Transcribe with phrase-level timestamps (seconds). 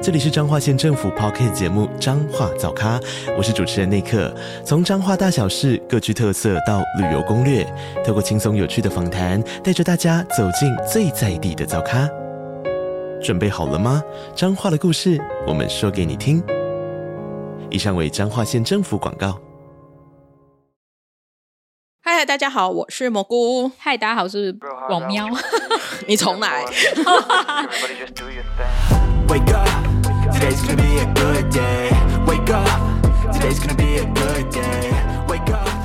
[0.00, 3.00] 这里是彰化县政府 p o c k t 节目《彰化早咖》，
[3.36, 4.32] 我是主持人内克。
[4.64, 7.66] 从彰化大小事各具特色到旅游攻略，
[8.06, 12.08] 透过轻松有趣的访谈，带着大家走进最在地的早咖。
[13.20, 14.00] 准备好了吗？
[14.36, 16.40] 彰化的故事，我们说给你听。
[17.68, 19.36] 以上为彰化县政府广告。
[22.04, 23.72] 嗨，大家好，我是蘑菇。
[23.76, 24.56] 嗨，大家好，我是
[24.88, 25.26] 王喵。
[26.06, 26.64] 你重来。
[29.28, 29.67] Wake up,
[30.38, 31.90] today's gonna be a good day.
[32.26, 33.02] Wake up,
[33.32, 35.24] today's gonna be a good day.
[35.28, 35.77] Wake up.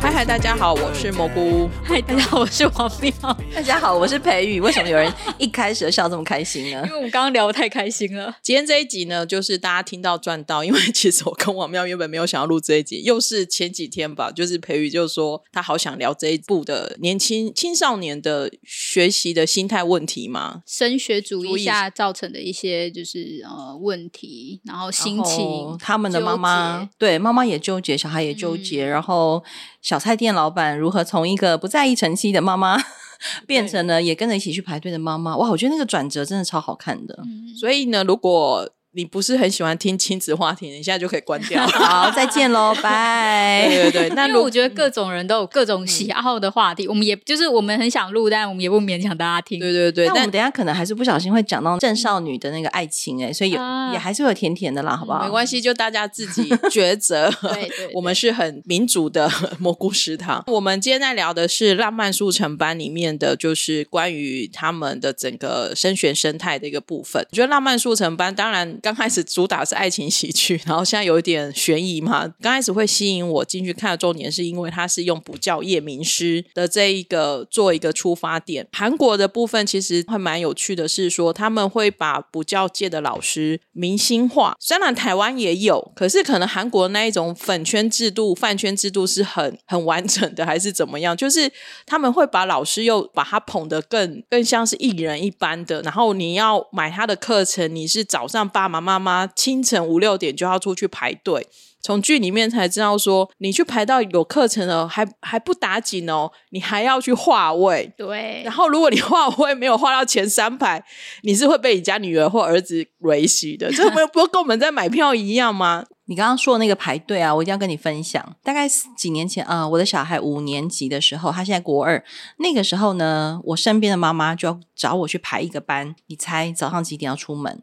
[0.00, 1.68] 嗨嗨，大家好，我是蘑菇。
[1.82, 3.12] 嗨，大家好，我是王喵。
[3.52, 4.60] 大家好，我是培宇。
[4.60, 6.90] 为什么有人一开始就笑这么开心呢因？
[6.92, 29.42] 为我们刚刚聊得太开心了，今天这一集呢，就是大家听到赚到，因为其实我跟王妙原本没有想要录这一集，又是前几天吧，就是培宇就说他好想聊这一部的年轻青少年的学习的心态问题嘛，升学主义下造成的一些就是呃问题，然后心情，他们的妈妈对妈妈也纠结，小孩也纠结，然后
[29.88, 32.76] 小菜店老板如何从一个不在意晨曦的妈妈
[33.48, 35.34] 变成了也跟着一起去排队的妈妈。
[35.34, 37.18] 哇，我觉得那个转折真的超好看的。
[37.24, 41.64] 嗯所以呢，如果你不是很喜欢听亲子话题，你现在就可以关掉。
[41.68, 43.68] 好，再见喽， 拜。
[43.68, 49.60] 对对对，那如因为我觉得各种人都有各种喜好的话题，我们也就是我们很想录，但我们也不勉强大家听。
[49.60, 55.24] 对对对，但但我们等下可能还是不小心会讲到正少女的那个爱情哎、所以有、啊也还是会有甜甜的啦，好不好？
[55.24, 57.30] 没关系，就大家自己抉择。
[57.54, 60.42] 对对对我们是很民主的蘑菇食堂。
[60.46, 67.26] 我们今天在聊的是《浪漫速成班》里面的，就是关于他们的整个升学生态的一个部分。
[67.30, 72.26] 我觉得《浪漫速成班》当然刚开始主打是爱情喜剧， 然后现在有一点悬疑嘛。
[72.40, 78.66] 刚开始会吸引我进去看的重点，是因为它是用补教业名师的这一个做一个出发点。
[78.72, 84.56] 韩国的部分其实会蛮有趣的，是说他们会把补教界的老师明星化。
[84.60, 91.16] 虽然台湾也有，可是可能韩国那一种粉圈制度、饭圈制度是很 很完整的，还是怎么样？
[91.16, 91.50] 就是
[91.86, 101.48] 他们会把老师又把他捧得更更像是艺人一般的，然后你要买他的课程，你是早上八爸爸妈妈清晨五六点就要出去排队。
[101.80, 107.90] 从剧里面才知道说，你去排到有课程了，还还不打紧哦，你还要去划位。
[107.96, 110.84] 对然后，如果你画位没有画到前三排，
[111.22, 113.72] 你是会被你家女儿或儿子维系的。
[113.72, 115.86] 这不不跟我们在买票一样吗？
[116.06, 118.36] 你刚刚说的那个排队啊，我一定要跟你分享。
[118.42, 122.02] 大概是几年前啊、呃我的小孩五年级的时候，他现在国二。
[122.38, 125.94] 那个时候呢，我身边的妈妈就要找我去排一个班。
[126.08, 127.62] 你猜早上几点要出门？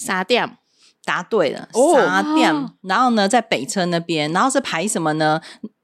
[0.00, 0.56] 沙店
[1.04, 2.54] 答对了，哦沙店。
[2.54, 5.40] 哦然后呢，在北车那边，然后是排什么呢？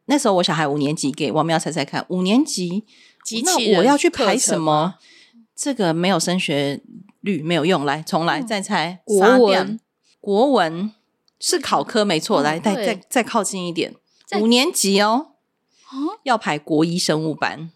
[0.06, 4.94] 那时候我小孩五年级，给王苗猜猜看，五年级那机器人我要去排什么？
[5.54, 6.80] 这个没有升学
[7.20, 7.84] 率，没有用。
[7.84, 9.00] 来，重来，再猜。
[9.04, 9.78] 国文，
[10.20, 10.92] 国文
[11.38, 12.38] 是考科没错。
[12.38, 13.94] 哦来，再再再靠近一点，
[14.40, 15.32] 五年级哦，
[15.92, 17.70] 哦要排国一生物班。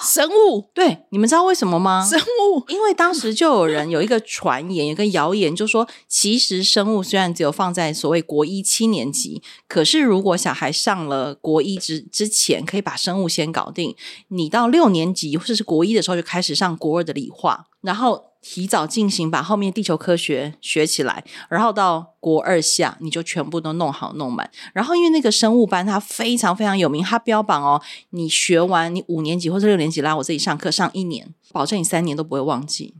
[0.00, 0.70] 生物。
[0.72, 2.06] 对，你们知道为什么吗？
[2.08, 2.64] 生物。
[2.68, 13.94] 因为当时就有人有一个传言，有一个谣言，就说其实生物虽然只有放在所谓国一七年级，可是如果小孩上了国一之之前，可以把生物先搞定，
[14.28, 24.50] 你到六年级或者是国一的时候就开始上国二的理化，然后提早进行把后面地球科学学起来，然后到国二下你就全部都弄好弄满。
[24.74, 32.94] 然后因为那个生物班它非常非常有名，它标榜哦，你学完你五年级或者六年级来我这里上课上一年，保证你三年都不会忘记，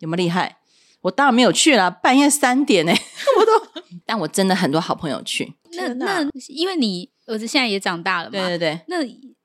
[0.00, 0.56] 有没有厉害？
[1.02, 2.92] 我当然没有去啦，半夜三点呢、
[3.38, 5.54] 我都，但我真的很多好朋友去。
[5.76, 8.96] 那那因为你儿子现在也长大了嘛，对对对，那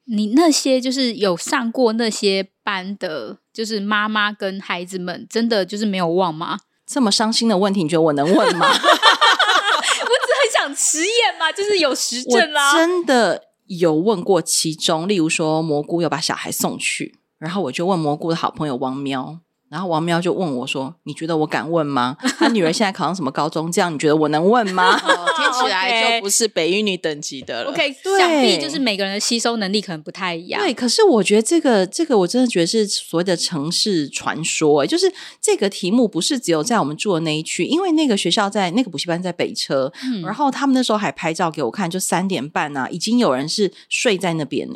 [0.05, 6.59] 你那些就是有上过那些班的，就是妈妈跟孩子们，真的就是没有忘吗？
[6.85, 8.67] 这么伤心的问题，你觉得我能问吗？
[8.73, 8.85] 我只
[10.03, 12.73] 很想实验嘛，就是有实我证啦。
[12.75, 19.39] 真的有问过其中，例如说蘑菇有把小孩送去，然后我就问蘑菇的好朋友王喵，
[19.73, 22.15] 然后王喵就问我说：“你觉得我敢问吗？
[22.37, 23.71] 他女儿现在考上什么高中？
[23.71, 27.71] 这样你觉得我能问吗？”哦听起来就不是北一女等级的了。
[27.71, 30.61] OK，对想必就是每个人的吸收能力可能不太一样。
[30.61, 35.11] 对，可是我觉得这个这个我真的觉得是所谓的城市传说、欸，就是
[35.41, 44.75] 这个题目不是只有在我们住的那一区，因为那个学校在那个补习班在北车，嗯然后他们那时候还拍照给我看，就三点半啊，已经有人是睡在那边呢、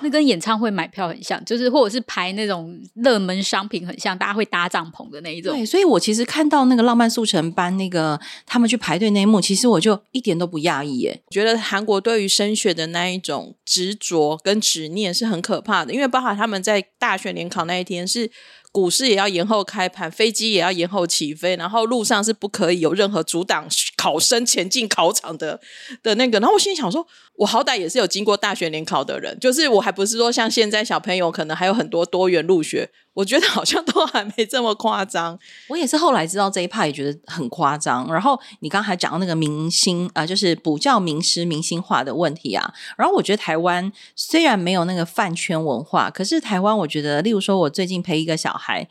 [0.00, 5.52] 那跟演唱会买票很像，就是或者是排那种热门商品很像，大家会搭帐篷的那一种。
[5.54, 11.20] 对，所以我其实看到那个浪漫速成班那个他们去排队那一幕，其实我就一点都不讶异耶。
[11.30, 18.30] 觉得韩国对于升学的那一种执着跟执念是很可怕的，因为包含他们在大学联考那一天是。
[18.70, 23.66] 股市也要延后开盘，飞机也要延后起飞，然后路上是不可以有任何阻挡
[23.96, 25.60] 考生前进考场的
[26.02, 26.38] 的那个。
[26.38, 27.06] 然后我心里想说，
[27.36, 35.38] 我好歹也是有经过大学联考的人，就是我还不是说像现在小朋友可能还有很多多元入学，我觉得好像都还没这么夸张。
[35.68, 38.12] 我也是后来知道这一派，也觉得很夸张。
[38.12, 42.72] 然后你刚才讲到那个明星啊、就是补教名师明星化的问题啊。
[42.96, 48.86] 然后我觉得台湾虽然没有那个饭圈文化，可是台湾我觉得，例如说我最近陪一个小孩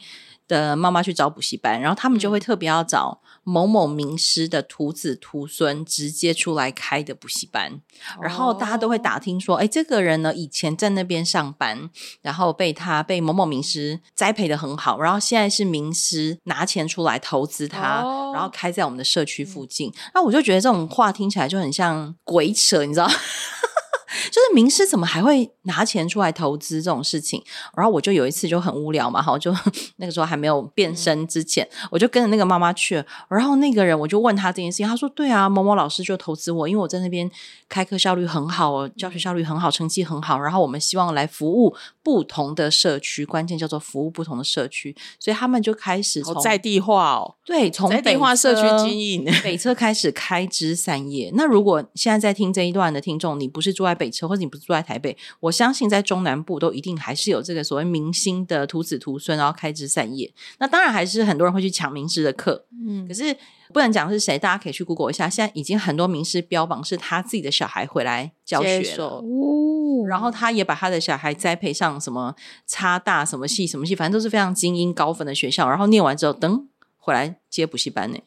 [0.48, 7.82] 的妈妈去找补习班，然后他们就会特别要找某某名师的徒子徒孙直接出来开的补习班，
[8.22, 11.90] 然后大家都会打听说，哎，这个人呢以前在那边上班，
[12.22, 19.94] 然后被他被某某名师栽培的很好，然后现在是名师拿钱出来投资他，哦然后开在我们的社区附近。
[20.14, 23.10] 那我就觉得这种话听起来就很像鬼扯，你知道？
[24.32, 27.44] 就是名师怎么还会拿钱出来投资这种事情？
[27.76, 29.54] 然后我就有一次就很无聊嘛，哈，就
[29.98, 33.06] 那个时候还没有变身之前，我就跟着那个妈妈去了。
[33.30, 37.30] 然后那个人我就问他这件事情，他说：“对啊，某某老师就投资我，因为我在那边
[37.70, 40.40] 开课效率很好哦，教学效率很好，成绩很好。
[40.40, 49.26] 然后我们希望来服务不同的社区，关键叫做服务不同的社区，所以他们就开始从在地化哦，对从在地化社区经营。
[49.44, 51.32] 北车开始开枝散叶。
[51.34, 60.32] 那如果现在在听这一段的听众，你不是住在北车，或者你不是住在台北，我相信在中南部都一定还是有这个所谓明星的徒子徒孙，然后开枝散叶。
[60.60, 63.36] 那当然还是很多人会去抢名师的课，嗯可，是
[63.74, 65.28] 不能讲是谁，大家可以去 Google 一下。
[65.28, 68.84] 现在已经很多名师标榜是他自己的小孩回来教学
[70.08, 72.34] 然后他也把他的小孩栽培上什么
[72.66, 75.68] 差大什么系什么系，反正都是非常精英高分的学校。
[75.68, 76.68] 然后念完之后，等
[76.98, 78.18] 回来接补习班呢，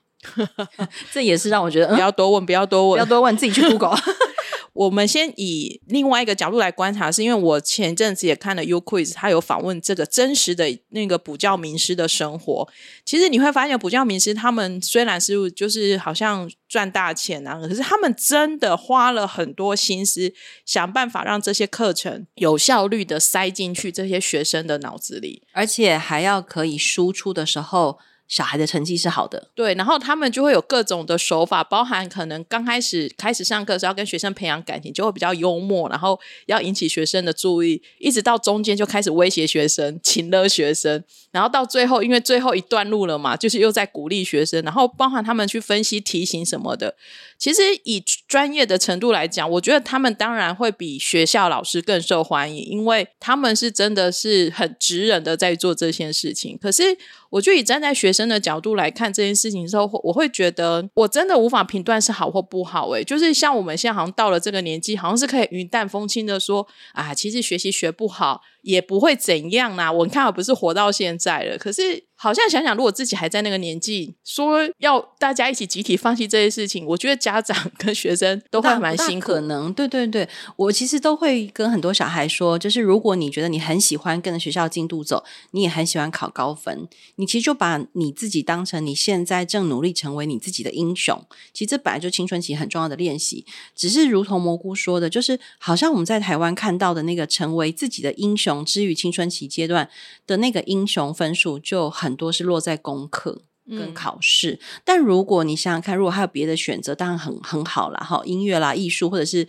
[1.11, 3.97] 这也是让我觉得，嗯不，要多问，不要多问，不要多问，自己去 Google。
[4.73, 12.69] 我们先以另外一个角度来观察，是因为我前阵子也看了 U Quiz，他有访问这个真实的那个补教名师的生活。
[13.05, 20.33] 其实你会发现，补教名师他们虽然是就是好像赚大钱啊，可是他们真的花了很多心思，
[20.65, 25.43] 想办法让这些课程有效率的塞进去这些学生的脑子里。
[25.53, 27.99] 而且还要可以输出的时候，
[28.31, 29.49] 小孩的成绩是好的。
[29.55, 46.95] 对，然后他们就会有各种的手法，包含可能刚开始开始上课是要跟学生培养感情，就会比较幽默，然后要引起学生的注意，一直到中间就开始威胁学生、请了学生，然后到最后，因为最后一段路了嘛，就是又在鼓励学生，然后包含他们去分析题型什么的。
[47.41, 56.59] 其实以专业的程度来讲，我觉得他们当然会比学校老师更受欢迎，因为他们是真的是很直人的在做这件事情。
[56.61, 56.83] 可是，
[57.31, 63.03] 我就以站在学生的角度来看这件事情的时候，我会觉得我真的无法评断是好或不好、欸。
[63.03, 69.91] 就是像我们现在好像到了这个年纪，好像是可以云淡风轻的说啊，其实学习学不好也不会怎样啦。
[69.91, 79.41] 我看我不是活到现在了，可是好像想想，如果自己还在那个年纪，说要大家一起集体放弃这些事情，我觉得家长 跟学生都会蛮辛苦可。
[79.41, 86.87] 能，对对对，我其实都会跟很多小孩说，就是如果你觉得你很喜欢跟着学校进度走，你也很喜欢考高分，
[87.17, 91.25] 你其实就把你自己当成你现在正努力成为你自己的英雄。
[91.55, 99.89] 其实这本来就青春期很重要的练习，只是如同蘑菇说的，就是好像我们在台湾看到的那个成为自己的英雄之于青春期阶段
[100.27, 103.43] 的那个英雄分数，就很多是落在功课。
[103.69, 109.47] 跟嗯考试，但如果你想想看，如果还有别的选择，当然很很好啦，哈，音乐啦、艺术，或者是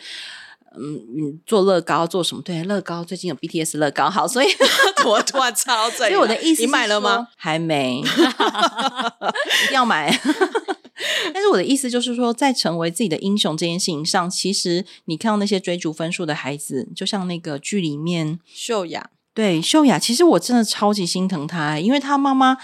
[0.77, 2.41] 嗯嗯做乐高做什么？
[2.43, 4.47] 对，乐高最近有 BTS 乐高，好，所以
[5.07, 7.29] 我突然插到这里，所以我的意思，你买了吗？？
[7.35, 7.97] 还没，
[9.65, 10.15] 一定要买。
[11.33, 22.57] 但是我的意思就是说，在成为自己的英雄这件事情上，其实你看到那些追逐分数的孩子，就像那个剧里面，秀雅，对秀雅，其实我真的超级心疼她，因为她妈妈，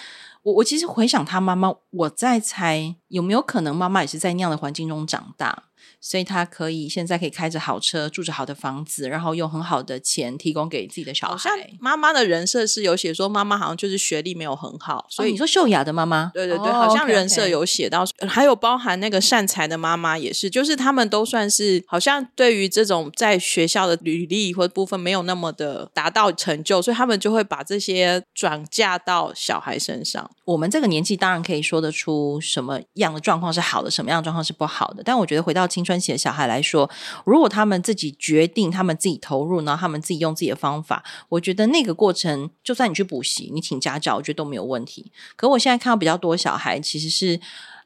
[0.44, 5.64] 我我其实回想她妈妈，我在猜有没有可能妈妈也是在那样的环境中长大，
[6.00, 11.70] 所以他可以现在可以开着好车，住着好的房子，然后用很好的钱提供给自己的小好像孩。
[11.80, 30.30] 妈妈的人设是有写说妈妈好像就是学历没有很好，所以你说秀雅的妈妈，对对对，哦好像人设有写到，呃还有包含那个善财的妈妈也是，就是他们都算是好像对于这种在学校的履历或部分没有那么的达到成就，所以他们就会把这些转嫁到小孩身上。
[30.46, 35.02] 我们这个年纪当然可以说得出什么样的状况是好的，什么样的状况是不好的。
[35.04, 36.90] 但我觉得回到青春期的小孩来说，
[37.26, 45.12] 如果他们自己决定，他们自己投入，然后他们自己用自己的方法，我觉得那个过程，就算你去补习，你请家教，我觉得都没有问题。
[45.36, 47.40] 可我现在看到比较多小孩其实是。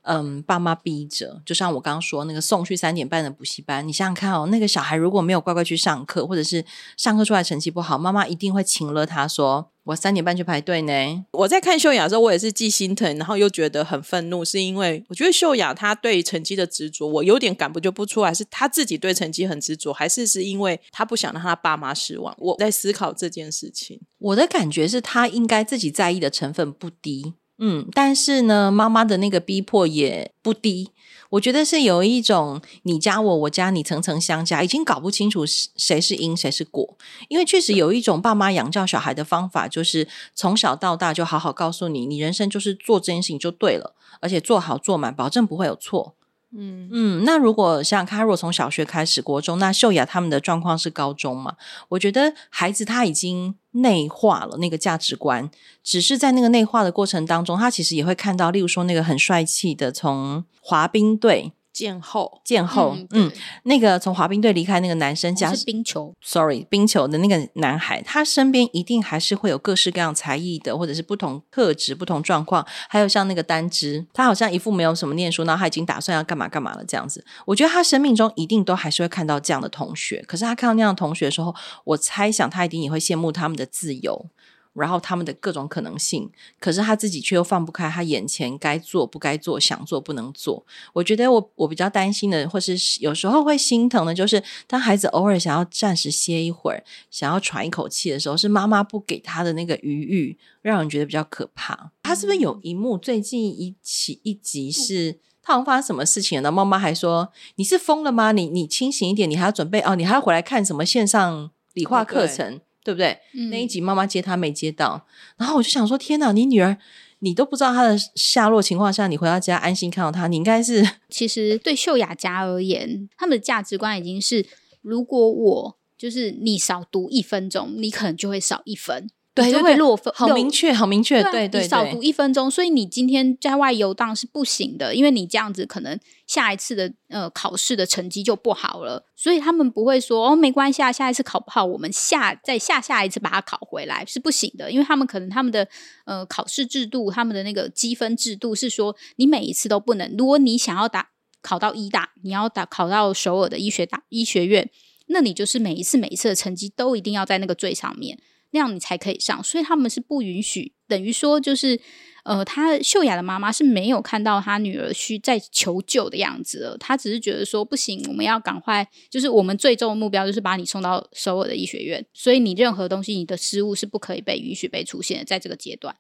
[0.04, 6.66] 嗯，爸妈逼着，就像我刚刚说那个送去三点半的补习班，你想想看哦，那个小孩如果没有乖乖去上课，或者是
[6.98, 10.94] 上课出来成绩不好，妈妈一定会请了他说：“我三点半去排队呢。”
[11.34, 22.36] 我在看秀雅的时候，我也是既心疼，然后又觉得很愤怒，是因为我觉得秀雅她对成绩的执着，我有点感不就不出来，是她自己对成绩很执着，还是是因为她不想让她爸妈失望？
[22.38, 24.00] 我在思考这件事情。
[24.20, 30.90] 我的感觉是她应该自己在意的成分不低，嗯，但是呢，妈妈的那个逼迫也不低。
[31.30, 36.98] 我觉得是有一种你加我，我加你，层层相加，已经搞不清楚谁是因，谁是果。
[37.30, 46.16] 因为确实有一种爸妈养教小孩的方法，就是从小到大就好好告诉你，你人生就是做这件事情就对了，而且做好做满，保证不会有错。
[46.54, 51.56] 嗯，嗯，那如果像卡若从小学开始，国中，那秀雅他们的状况是高中嘛？
[51.90, 55.50] 我觉得孩子他已经内化了那个价值观，
[55.82, 63.32] 只是在那个内化的过程当中，他其实也会看到，例如说那个很帅气的从滑冰队见后剑后，嗯嗯
[63.64, 72.66] 那个从滑冰队离开那个男生家是冰球，sorry，冰球的那个男孩，他身边一定还是会有各式各样才艺的，或者是不同特质、不同状况。
[72.90, 77.24] 还有像那个单只，他好像一副没有什么念书，然后他已经打算要干嘛干嘛了这样子。
[77.46, 84.26] 我觉得他生命中一定都还是会看到这样的同学，可是他看到那样的同学的时候，我猜想他一定也会羡慕他们的自由。
[84.74, 90.66] 然后他们的各种可能性，可是他自己却又放不开他眼前该做不该做、想做不能做。
[90.94, 101.92] 我觉得我我比较担心的，或是有时候会心疼的，就是当孩子偶尔想要暂时歇一会儿，想要喘一口气的时候，是妈妈不给他的那个余裕，让人觉得比较可怕。
[102.04, 105.20] 他是不是有一幕最近一起一集是？
[105.44, 106.44] 他好像发生什么事情了？
[106.44, 108.32] 然后妈妈还说：“你是疯了吗？
[108.32, 115.06] 你你清醒一点，你还要准备哦，你还要回来看什么线上理化课程，对不对？”嗯那一集妈妈接他没接到，
[115.38, 116.78] 然后我就想说：天哪，你女儿
[117.20, 124.46] 你都不知道她的下落情况下，你回到家安心看到她，你应该是 其实对秀雅家而言，他们的价值观已经是，
[124.82, 135.98] 如果我就是你少读一分钟，你可能就会少一分，对对对会落分，好落明确，好明确，对对你少读一分钟，所以你今天在外游荡是不行的，因为你这样子可能
[136.28, 139.06] 下一次的呃考试的成绩就不好了。
[139.16, 145.66] 所以他们不会说哦没关系啊，下一次考不好，我们下再下下一次把它考回来是不行的，因为他们可能他们的
[146.06, 151.10] 呃考试制度，他们的那个积分制度是说你每一次都不能，如果你想要打
[151.42, 154.70] 考到医大，你要打考到首尔的医学大医学院，
[155.08, 158.20] 那你就是每一次每一次的成绩都一定要在那个最上面。
[158.52, 161.80] 那样你才可以上，所以他们是不允许，等于说就是，
[162.24, 175.96] 呃，他秀雅的妈妈是没有看到她女儿需在求救的样子了，她只是觉得说不行，我们要赶快，就是我们最终的目标就是把你送到首尔的医学院，所以你任何东西你的失误是不可以被允许被出现的，在这个阶段。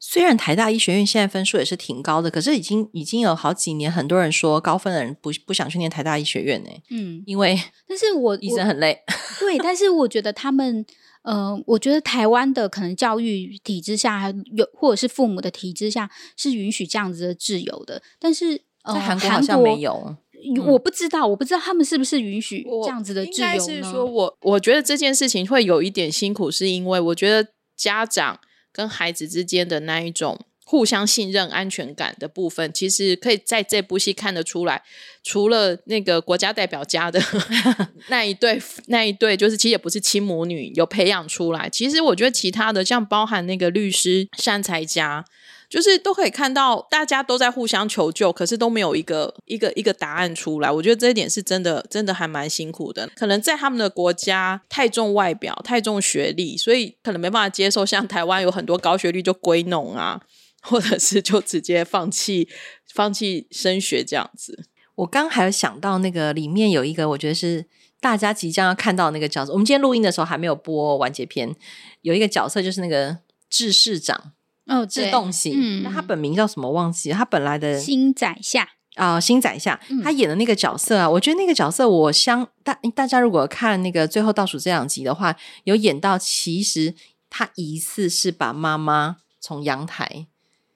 [0.00, 7.56] 虽然台大医学院现在分数也是挺高的，可是已经已经有好几年，很多人说高分的人不不想去念台大医学院呢，嗯，因为
[7.86, 9.00] 但是我医生很累。
[9.38, 10.84] 对，但是我觉得他们，
[11.22, 20.16] 呃，我觉得台湾的可能教育体制下有，或者是父母的体制下是允许这样子的自由的，但是呃，在韩国好像没有，
[20.56, 23.52] 嗯我不知道，我不知道他们是不是允许这样子的自由呢？
[23.52, 28.40] 该是说我我觉得这件事情会有一点辛苦，是因为我觉得家长
[28.72, 34.80] 跟孩子之间的那一种互相信任、安全感的部分，其实可以在这部戏看得出来。
[35.24, 37.20] 除了那个国家代表家的
[38.06, 41.68] 那一对，那一对就是其实也不是亲母女，有培养出来。
[41.68, 45.24] 其实我觉得其他的，像包含那个律师善财家。
[45.68, 50.68] 就是都可以看到，大家都在互相求救，可是都没有一个一个一个答案出来。
[50.68, 53.08] 我觉得这一点是真的，真的还蛮辛苦的。
[53.14, 57.86] 可能在他们的国家太重外表、太重学历，所以可能没办法接受。
[57.86, 60.20] 像台湾有很多高学历就归农啊，
[60.60, 62.48] 或者是就直接放弃
[62.94, 64.66] 放弃升学这样子。
[64.96, 67.64] 我刚还有想到那个里面有一个，我觉得是
[68.00, 69.52] 大家即将要看到那个角色。
[69.52, 71.54] 我们今天录音的时候还没有播完结篇，
[72.02, 74.32] 有一个角色就是那个智市长
[74.66, 77.10] 哦，自对动型，嗯那他本名叫什么忘记？
[77.10, 86.94] 他本来的新宰相，啊、新宰相嗯他演的那个角色啊，我觉得那个角色我相大大家如果看那个最后倒数这两集的话，有演到其实
[87.30, 90.26] 他疑似是把妈妈从阳台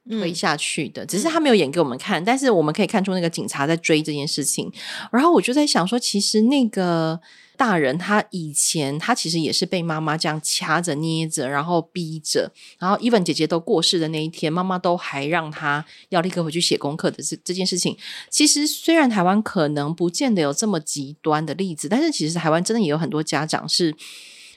[0.08, 4.70] 推嗯下去的，只是他没有演给我们看，但是我们可以看出那个警察在追这件事情。
[5.10, 7.18] 然后我就在想说，其实那个
[7.56, 17.96] 大人他以前他其实也是被妈妈这样掐着捏着，然后逼着，然后 even 姐姐都过世的那一天，妈妈都还让他要立刻回去写功课的这这件事情。
[18.28, 23.94] 其实虽然台湾可能不见得有这么极端的例子，但是其实台湾真的也有很多家长是。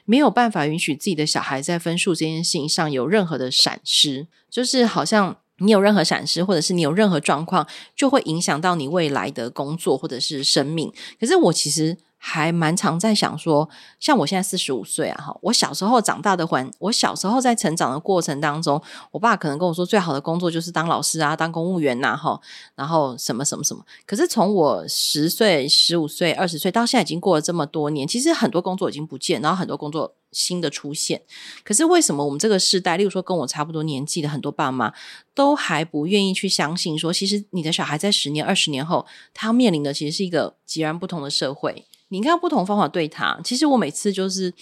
[0.09, 10.93] 没有办法允许自己的小孩在分数这件事情上有任何的闪失，就是好像你有任何闪失，或者是你有任何状况，就会影响到你未来的工作或者是生命。
[11.19, 13.69] 可是我其实还蛮常在想说，
[14.00, 18.81] 像我现在四十五岁啊，哈，我小时候长大的环，我小时候在成长的过程当中，
[19.12, 22.39] 我爸可能跟我说，最好的工作就是当老师啊，当公务员呐、哈，
[22.75, 23.86] 然后什么什么什么。
[24.05, 31.21] 可是从我十岁、十五岁、二十岁到现在，已经过了这么多年，其实很多工作已经不见，然后很多工作新的出现。
[31.63, 34.91] 可是为什么我们这个时代，例如说跟我差不多年纪的很多爸妈，
[35.33, 41.86] 都还不愿意去相信说，其实你的小孩在十年、二十年后，他面临的其实是一个截然不同的社会。
[42.09, 43.39] 你应该用不同方法对他。
[43.43, 44.53] 其实我每次就是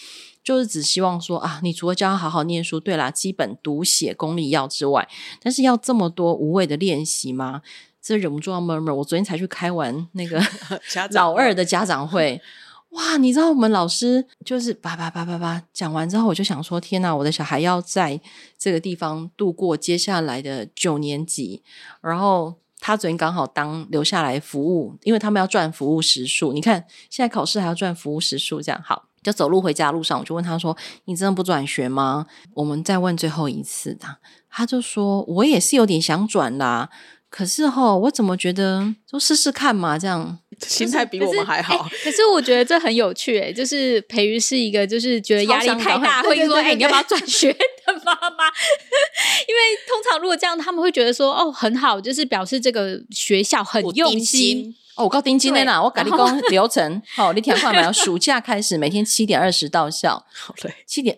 [0.44, 5.08] 就是只希望说啊，你除了教他好好念书，对啦，基本读写功力要之外，
[5.42, 7.62] 但是要这么多无谓的练习吗？
[8.02, 8.94] 这忍不住要 murmur。
[8.94, 10.40] 我昨天才去开完那个
[11.12, 12.42] 老二的家长会。
[12.92, 18.22] 哇，你知道我们老师就是叭叭叭叭叭讲完之后，我就想说，天哪，我的小孩要在
[18.58, 21.62] 这个地方度过接下来的九年级，
[22.00, 26.54] 然后他昨天刚好当留下来服务，因为他们要赚服务时数。
[26.54, 29.10] 你看现在考试还要赚服务时数，这样好。
[29.24, 34.18] 就走路回家路上，我就问他说：“你真的不转学吗？”我们再问最后一次的，
[34.52, 36.92] 他就说：“我也是有点想转啦，
[37.30, 40.40] 可是哈，我怎么觉得就试试看嘛，这样。
[40.66, 41.86] ”心态比我们还好。
[42.02, 47.60] 可是我觉得这很有趣、欸，就是培育是一个就是觉得压力太大， 会说：“哎、你要不要转学的
[48.06, 48.46] 妈妈？”
[49.48, 54.74] 因为通常如果这样，他们会觉得说：“哦，很好，就是表示这个学校很用心。
[54.96, 57.02] 金哦，我告丁金的啦，对我跟你讲流程。
[57.16, 57.92] 好，你听快没有？
[57.94, 61.18] 暑假开始，每天七点二十到校，好嘞，七点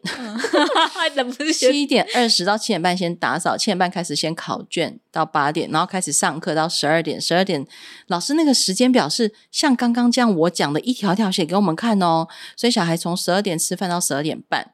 [0.94, 7.66] 还 忍不住觉得七点二十到七点半先打扫，七点半开始先考卷，到八点，然后开始上课到十二点，十二点
[8.08, 14.72] 老师那个时间表是像刚刚这样我讲的一条条写给我们看哦，所以小孩从十二点吃饭到十二点半。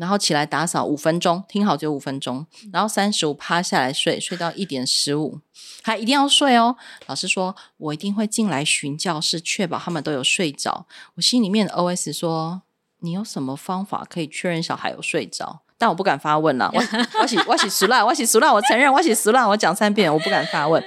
[0.00, 5.40] 然后起来打扫五分钟，听好只有五分钟，然后三十五趴下来睡，睡到一点十五，
[5.82, 6.74] 还一定要睡哦。
[7.06, 10.86] 老师说，我一定会进来巡教室，确保他们都有睡着。
[11.16, 12.62] 我心里面的 OS 说，
[13.00, 15.60] 你有什么方法可以确认小孩有睡着？
[15.76, 16.82] 但我不敢发问了，我
[17.20, 20.82] 我洗我洗熟了，我洗熟了，我承认我洗熟了，我讲三遍，我不敢发问。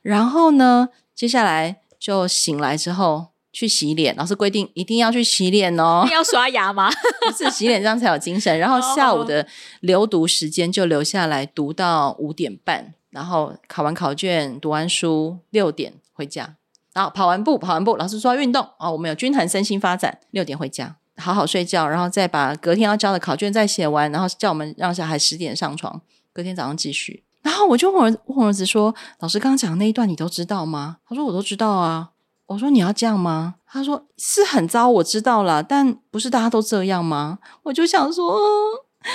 [0.00, 6.06] 然后呢，接下来就醒来之后去洗脸，老师规定一定要去洗脸哦。
[6.10, 6.90] 要刷牙吗？
[7.24, 8.58] 不是洗脸这样才有精神。
[8.58, 9.46] 然后下午的
[9.80, 16.56] 留读时间就留下来读到五点半，然后考完考卷、读完书，六点回家。
[16.92, 26.00] 然后跑完步，跑完步，老师说要运动哦，我们有均衡身心发展，六点回家，好好睡觉，然后再把隔天要交的考卷再写完，然后叫我们让小孩十点上床，
[26.32, 27.24] 隔天早上继续。
[27.42, 32.10] 然后我就问我儿问我儿子说：“老师刚刚讲的那一段你都知道吗？”他说：“我都知道啊。”
[32.46, 39.10] 我说：“你要这样吗？”他说：“是很糟，我知道了，但不是大家都这样吗？”我就想说，呃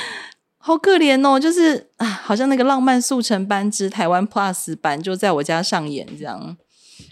[0.62, 6.58] 好可怜哦，就是啊，好像那个浪漫速成班之台湾 Plus 版就在我家上演这样。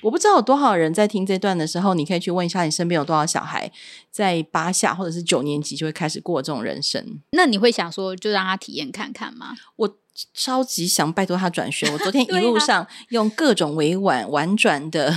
[0.03, 3.71] 我不知道有多少人在听这段的时候，你可以去问一下你身边有多少小孩
[4.11, 7.21] 在八下或者是九年级就会开始过这种人生。
[7.31, 9.55] 那你会想说，就让他体验看看吗？
[9.77, 9.97] 我
[10.33, 11.89] 超级想拜托他转学。
[11.89, 15.13] 我昨天一 路上用各种委婉婉转的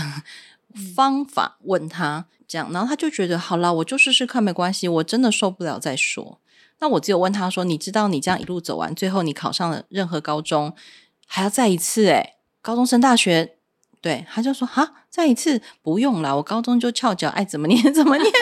[0.94, 6.40] 方法问他，这样，然后他就觉得好啦，我就试试看，没关系，我真的受不了再说。
[6.80, 10.74] 那我只有问他说：“你知道你这样一路走完，最后你考上了任何高中，
[11.26, 12.12] 还要再一次、欸？
[12.12, 13.56] 诶高中升大学？”
[14.00, 18.32] 对，他就说：“哈，再一次不用了，我高中就翘脚，爱怎么念怎么念。”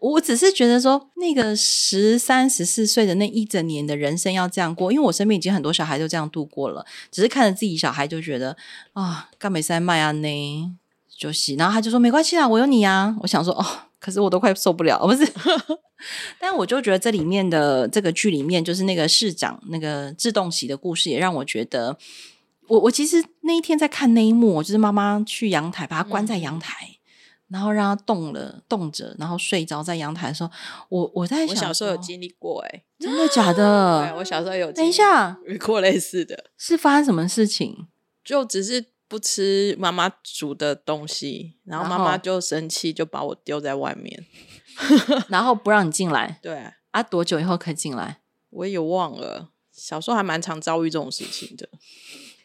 [0.00, 8.56] 我只是觉得说，那个十三、十四岁的那一整年的人生要这样过，因为我身边已经很多小孩都这样度过了，只是看着自己小孩就觉得
[8.92, 10.76] 啊，干美塞麦啊呢，
[11.20, 13.14] 就是，然后他就说没关系啦，我有你啊。
[13.20, 13.64] 我想说哦，
[14.00, 15.30] 可是我都快受不了，哦不是。
[16.40, 21.98] 但我就觉得这里面的这个剧里面，就是那个市长那个自动洗的故事，也让我觉得，
[22.68, 26.96] 我我其实那一天在看那一幕，就是妈妈去阳台把他关在阳台。
[27.52, 30.50] 然后让他动了动着，然后睡着在阳台的时候，
[30.88, 34.14] 我我在想，我小时候有经历过、欸，真的假哎，的？
[34.18, 37.88] 我小时候有等一下，遇过类似的，是发生什么事情？
[38.22, 44.24] 就只是不吃妈妈煮的东西，然后妈妈就生气，就把我丢在外面。
[45.28, 47.02] 然后不让你进来对，啊？
[47.02, 48.20] 多久以后可以进来？
[48.50, 51.68] 我也忘了，小时候还蛮常遭遇这种事情的。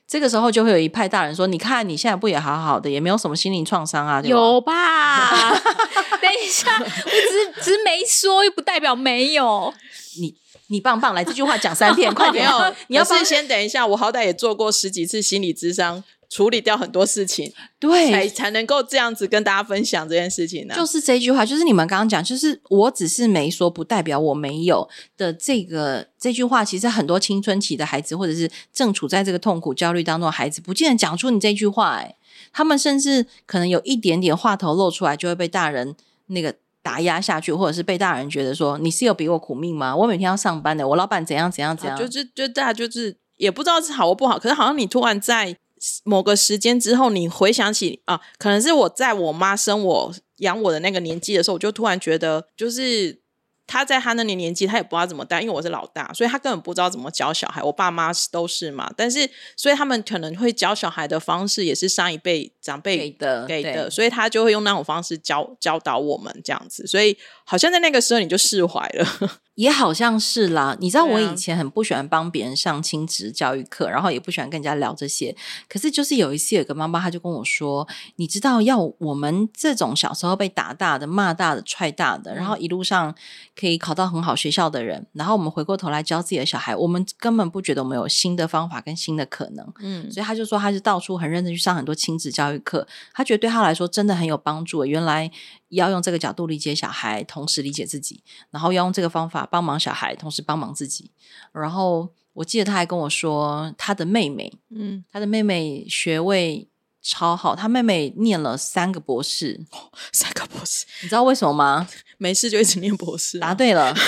[0.08, 5.52] 这个时候就会有一派大人说：“你看你现在不也好好的，也没有什么心灵创伤啊？”吧有吧？
[6.20, 9.72] 等一下，我只是只是没说，又不代表没有。
[10.20, 10.36] 你
[10.68, 12.50] 你棒棒，来这句话讲三遍， 快没点！
[12.50, 32.16] 有，你要是先等一下，我好歹也做过十几次心理咨商，处理掉很多事情，对，才才能够这样子跟大家分享这件事情呢、就是这句话，就是你们刚刚讲，就是我只是没说，不代表我没有的这个这句话，其实很多青春期的孩子，或者是正处在这个痛苦、焦虑当中的孩子，不见得讲出你这句话、哎，
[32.52, 35.96] 他们甚至可能有一点点话头露出来，就会被大人
[36.28, 36.56] 那个。
[36.86, 39.96] 打压下去，或者是被大人觉得说你是有比我苦命吗？
[39.96, 45.58] 我每天要上班的，我老板怎样怎样怎样，啊就是就大家就是也不知道是好或不好，可是好像你突然在
[46.04, 53.20] 某个时间之后，你回想起啊，可能是我在我妈生我养我的那个年纪的时候，我就突然觉得，就是
[53.68, 57.64] 他在他那年年纪，他也不知道怎么带，因为我是老大，所以他根本不知道怎么教小孩。
[57.64, 69.08] 我爸妈是都是嘛，但是所以他们可能会教小孩的方式也是上一辈长辈给的给的，所以他就会用那种方式教教导我们这样子，所以好像在那个时候你就释怀了。
[69.56, 75.34] 也好像是啦，你知道我以前很不喜欢帮别人上亲子教育课，然后也不喜欢跟人家聊这些。
[75.70, 83.16] 可是就是有一次，有个妈妈她就跟我说：“你知道，要我们这种小时候被打大的、骂大的、踹大的，然后一路上
[83.58, 94.84] 可以考到很好学校的人，然后我们回过头来教自己的小孩，我们根本不觉得我们有新的方法跟新的可能。”嗯，所以他就说，他是到处很认真去上很多亲子教育课，他觉得对他来说真的很有帮助。
[94.84, 95.32] 原来
[95.70, 101.12] 要用这个角度理解小孩，同时理解自己，然后要用这个方法帮忙小孩，同时帮忙自己。
[101.52, 106.68] 然后我记得他还跟我说，他的妹妹，嗯，他的妹妹学位
[107.02, 109.66] 超好，他妹妹念了三个博士，
[110.12, 111.88] 三个博士，你知道为什么吗？
[112.18, 113.94] 没事就一直念博士啊、答对了。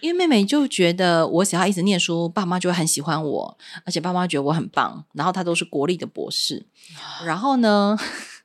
[0.00, 5.04] 因为妹妹就觉得我只要一直念书，爸妈就会很喜欢我，而且爸妈觉得我很棒。
[5.14, 6.64] 然后她都是国立的博士，
[7.24, 7.98] 然后呢，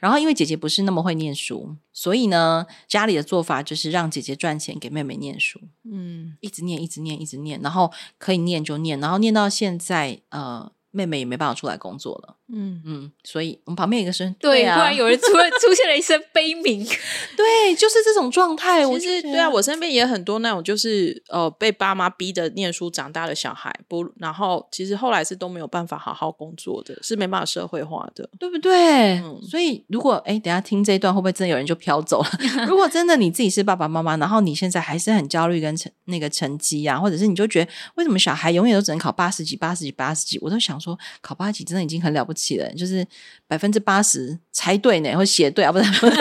[0.00, 12.37] 然后因为姐姐不是那么会念书，所以呢，家里的做法就是让姐姐赚钱给妹妹念书，嗯，一直念，一直念，一直念，然后可以念就念，然后念到现在，呃，妹妹也没办法出来工作了。
[12.52, 16.84] 嗯，嗯，所以我们旁边有一个声，对，啊，突然有人出来出现了一声悲鸣。
[17.36, 18.86] 对，就是这种状态。
[18.86, 28.28] 我就觉其实对啊，我身边也很多那种就是呃被爸妈逼着念书长大的小孩，不，然后其实后来是都没有办法好好工作的，是没办法社会化的。
[28.38, 29.18] 对不对？
[29.18, 32.30] 嗯所以如果哎，等下听这一段，会不会真的有人就飘走了？
[32.66, 40.38] 如果真的你自己是爸爸妈妈，然后你现在还是很焦虑跟成那个成绩啊，或者是你就觉得为什么小孩永远都只能考八十几、八十几、八十几？
[40.40, 43.04] 我都想说，考八十几真的已经很了不起了，就是
[43.46, 46.16] 百分之八十猜对呢，或写对啊，不是 不是。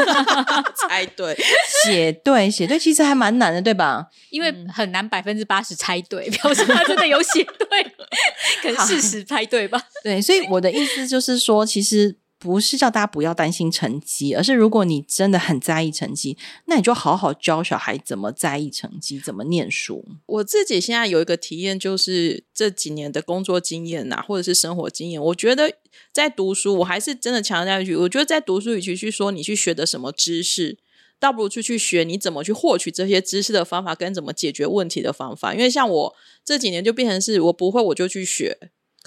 [0.88, 1.38] 猜对，
[1.84, 4.08] 写对写对，其实还蛮难的，对吧？
[4.30, 7.84] 因为很难百分之八十猜对， 表示他真的有写对，
[8.62, 9.82] 可能事实猜对吧？
[10.03, 20.06] 对，所以我的意思就是说，其实不是叫大家不要担心成绩，而是如果你真的很在意成绩，那你就好好教小孩怎么在意成绩，怎么念书。
[20.28, 25.73] 我自己现在有一个体验，就是这几年的工作经验呐、或者是生活经验，我觉得
[26.13, 30.78] 在读书，我还是真的强调一句，我觉得在读书，与其去说你去学的什么知识。
[31.19, 35.52] 倒不如去去学你怎么去获取这些知识的方法，跟怎么解决问题的方法。
[35.52, 38.56] 因为像我这几年就变成是我不会我就去学，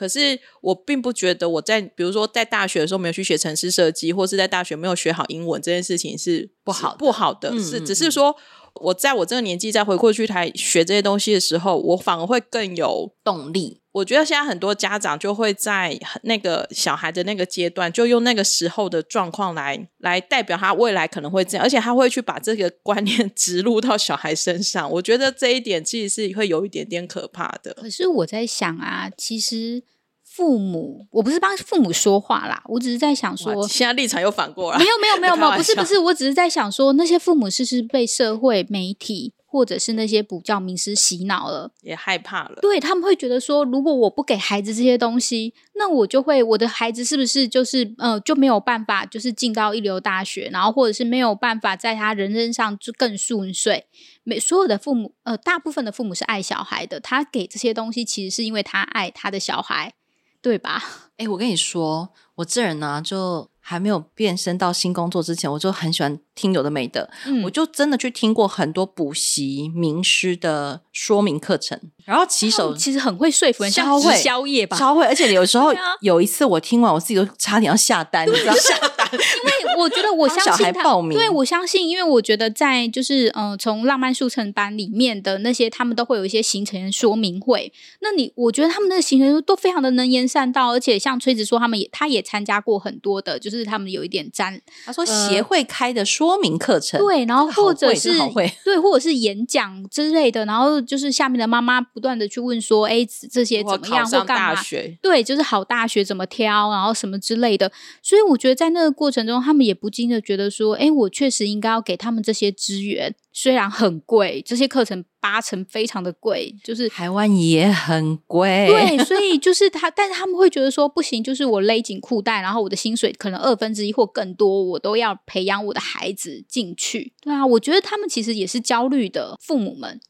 [0.01, 8.35] 可是我并不觉得我在比如说在大学的时候没有去学城市设计，或是在大学没有学好英文这件事情是不好不好的，嗯是嗯只是说
[8.81, 24.89] 我在我这个年纪再回过去台学这些东西的时候，我反而会更有动力，我觉得现在很多家长就会在那个小孩的那个阶段，就用那个时候的状况来来代表他未来可能会这样，而且他会去把这个观念 植入到小孩身上。
[24.93, 27.75] 我觉得这一点其实是会有一点点可怕的。
[27.75, 29.83] 可是我在想啊，其实
[30.25, 41.73] 父母，我不是帮父母说话啦，我只是在想说哇，现在立场又反过来，没有没有没有没有， 不是不是，我只是在想说，那些父母是不是被社会媒体或者是那些补教名师洗脑了？
[41.83, 42.59] 也害怕了。
[42.63, 53.87] 对他们会觉得说，如果我不给孩子这些东西，那我就会我的孩子是不是就是呃就没有办法就是进到一流大学，然后或者是没有办法在他人生上就更顺遂。
[54.23, 59.95] 每所有的父母呃，大部分的父母是爱小孩的，他给这些东西其实是因为他爱他的小孩，
[60.41, 60.83] 对吧？
[61.19, 74.77] 哎，我跟你说，我这人呢、就还没有变身到新工作之前，我就很喜欢听有的没的，嗯我就真的去听过很多补习名师的说明课程，然后骑手其实很会说服人，像超会直销业吧。
[74.77, 87.73] 超会，而且有时候 啊有一次我听完，我自己都差点要下单，你知道 下单，因为我觉得我小相信他，孩报名对我相信，因为我觉得在就是呃，从浪漫速成班里面的那些，他们都会有一些行程说明会。
[88.01, 104.55] 那你我觉得他们的行程都非常的能言善道，而且像崔子说，他们也他也参加过很多的，就是他们有一点沾他说协会开的说明课程，对，然后或者是这个对，或者是演讲之类的，然后就是下面的妈妈不断的去问说，哎，这些怎么样或干嘛？
[104.55, 107.73] 大学，对，就是好大学怎么挑，然后什么之类的。
[108.03, 116.89] 所以我觉得在那个过程中，他们也不禁的觉得说，哎，我确实应该要给他们这些资源，虽然很贵，这些课程八成非常的贵，就是。
[116.89, 127.13] 台湾也很贵，对，所以就是他，但是他们会觉得说不行，就是我勒紧裤带，然后我的薪水可能二分之一或更多，我都要培养我的孩子进去。
[127.21, 130.01] 对啊，我觉得他们其实也是焦虑的父母们。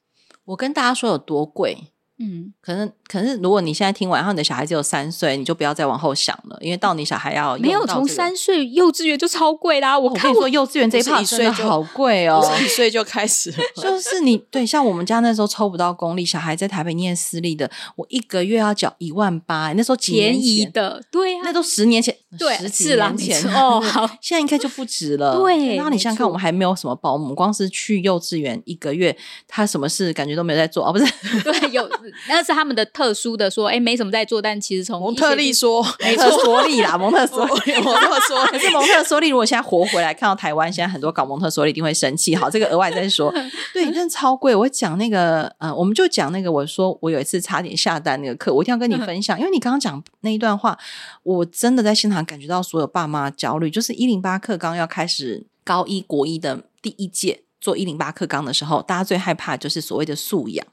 [0.47, 9.99] 我跟大家说有多贵，嗯，可能可是如果你现在听完，然后你的小孩只有三岁，你就不要再往后想了，因为到你小孩要没有从三岁幼稚园就超贵啦。
[9.99, 12.47] 我看我我跟你说，幼稚园这一趴真的好贵哦。
[12.63, 25.37] 一岁就开始了， 就是你对，像我们家那时候抽不到公立，小孩在台北念私立的，我一个月要缴一万八，那时候几年便宜前，的，对啊，那都十年前，对十几是啦没年前哦 好现在应该就不止了。
[25.43, 29.17] 对那你想想看，我们还没有什么保姆，光是去幼稚园一个月，
[29.49, 31.05] 他什么事感觉都没有在做哦，不是？
[31.43, 31.89] 对，有
[32.29, 37.73] 那是他们的特殊的说，哎，没什么在做，但其实从蒙特利说，说，蒙特梭利啦，蒙特梭我利。
[37.85, 42.37] 我这么说，可是蒙特梭利如果现在活回来，看到台湾现在很多搞蒙特梭利一定会生气。
[42.37, 43.33] 好，这个额外再说。
[43.73, 44.55] 对，真的超贵。
[44.55, 50.79] 我讲那个呃，我们就讲那个，我说我有一次差点下单那个课，我一定要跟你分享，因为你刚刚讲那一段话，
[51.23, 53.71] 我真的在现场感觉到所有爸妈焦虑。
[53.71, 60.67] 就是一零八课纲要开始高一国一的第一届做一零八课纲的时候，大家最害怕就是所谓的素养。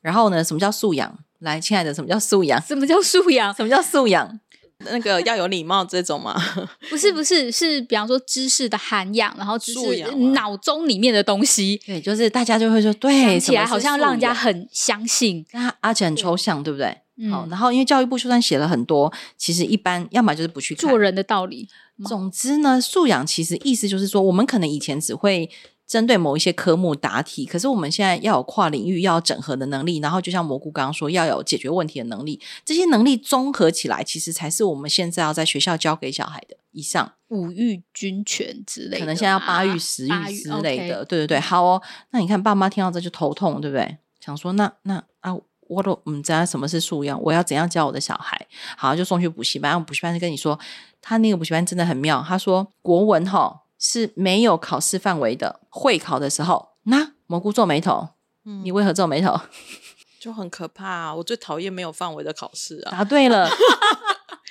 [0.00, 1.18] 然后呢，什么叫素养？
[1.40, 2.60] 来，亲爱的，什么叫素养？
[2.62, 3.52] 什么叫素养？
[3.54, 4.40] 什么叫素养？
[4.80, 6.38] 那个要有礼貌这种吗，
[6.90, 15.46] 不是不是是，比方说知识的涵养，然后知识脑中里面的东西，对，就是大家就会说，对，讲起来好像让人家很相信。
[15.52, 16.94] 那而且很抽象，对不对？
[17.18, 20.98] 嗯好，然后因为教育部就算写了很多，其实一般要么就是不去看做。
[20.98, 21.68] 人的道理，
[22.06, 25.50] 总之呢，素养其实意思就是说，我们可能以前只会
[25.86, 37.12] 针对某一些科目答题，可是我们现在要有跨领域、要有整合的能力，然后就像蘑菇刚刚说，要有解决问题的能力，这些能力综合起来，其实才是我们现在要在学校教给小孩的以上。
[37.28, 41.40] 五育均权之类的，可能现在要八育、十育之类的，对对对。
[41.40, 43.98] 好哦，那你看爸妈听到这就头痛，对不对？
[44.20, 45.36] 想说那那啊，
[45.68, 48.46] 我都唔知道什么是素养，我要怎样教我的小孩？
[48.76, 49.70] 好，就送去补习班。
[49.70, 50.58] 然后补习班就跟你说，
[51.00, 52.24] 他那个补习班真的很妙。
[52.26, 58.08] 他说国文哈是没有考试范围的，会考的时候，那蘑菇皱眉头，
[58.44, 59.40] 嗯你为何皱眉头？
[60.20, 61.14] 就很可怕、啊。
[61.14, 62.92] 我最讨厌没有范围的考试啊。
[62.92, 63.48] 答对了。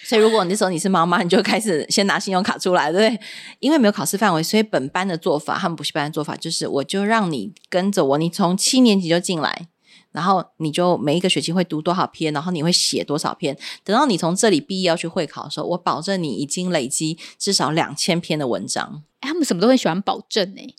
[0.08, 3.26] 所以，如果你那时候你是妈妈，你就开始先拿信用卡出来，对不对？
[3.60, 9.68] 因为没有考试范围，所以本班的做法，他们补习班的做法就是，我就让你跟着我，你从七年级就进来，
[10.16, 13.56] 然后你就每一个学期会读多少篇，然后你会写多少篇。
[13.84, 19.04] 等到你从这里毕业要去会考的时候，我保证你已经累积至少两千篇的文章。
[19.20, 20.76] 哎他们什么都很喜欢保证呢、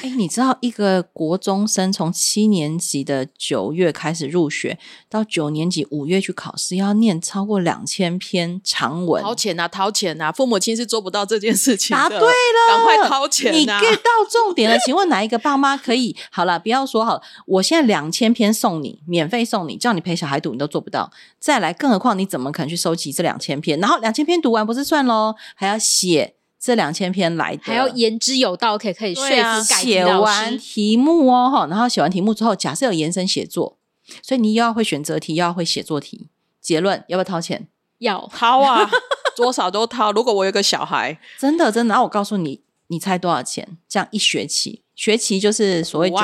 [0.00, 4.78] 哎，你知道一个国中生从七年级的九月开始入学，
[5.08, 9.20] 到九年级五月去考试，要念超过两千篇长文。
[9.20, 10.30] 掏钱啊，掏钱啊！
[10.30, 12.00] 父母亲是做不到这件事情的。
[12.00, 12.28] 答对了，
[12.68, 14.78] 赶快掏钱你啊 get 到重点了。
[14.78, 16.14] 请问哪一个爸妈可以？
[16.30, 21.10] 好了，不要说好了，我现在两千篇送你，免费送你，叫你陪小孩读，你都做不到。
[21.40, 23.80] 再来，更何况你怎么可能去收集这两千篇？
[23.80, 30.58] 然后两千篇读完不是算喽，还要写这两千篇来的，还要言之有道，可以可以说服写完师。
[30.58, 33.78] 题目哦，哈，然后写完题目之后，假设有延伸写作，
[34.22, 36.28] 所以你又要会选择题，又要会写作题。
[36.60, 37.68] 结论要不要掏钱？
[37.98, 38.90] 要掏啊，
[39.36, 40.12] 多少都掏。
[40.12, 43.78] 如果我有个小孩， 真的真的，然后我告诉你，你猜多少钱？
[43.88, 46.16] 这样一学期，学期就是所谓九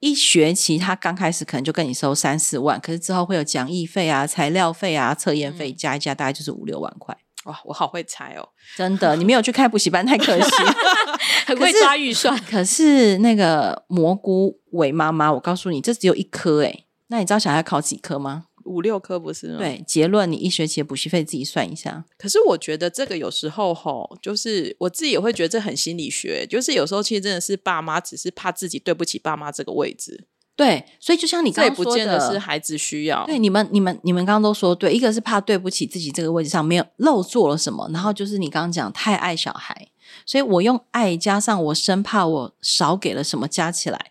[0.00, 7.16] 一学期，他刚开始可能就跟你收三四万，可是之后会有讲义费啊、材料费啊、测验费，加一加大概就是五六万块。
[7.48, 8.48] 哇，我好会猜哦。
[8.76, 10.50] 真的，你没有去开补习班太可惜。
[11.46, 16.84] 很会抓预算，可是那个蘑菇伟妈妈，我告诉你，这只有一科哎。
[17.08, 18.44] 那你知道小孩考几科吗？
[18.66, 19.58] 五六科不是吗？。
[19.58, 22.04] 对，结论你一学期的补习费自己算一下。
[22.18, 30.26] 可是我觉得这个有时候吼，就是我自己也会觉得这很心理学，就是有时候其实真的是爸妈只是怕自己对不起爸妈这个位置，
[30.58, 33.24] 对，所以就像你刚刚说见得是孩子需要。
[33.26, 39.86] 对，你们、你们、你们刚刚都说对，一个是怕对不起自己这个位置上没有漏做了什么，然后就是你刚刚讲太爱小孩，
[40.26, 44.10] 所以我用爱加上我生怕我少给了什么，加起来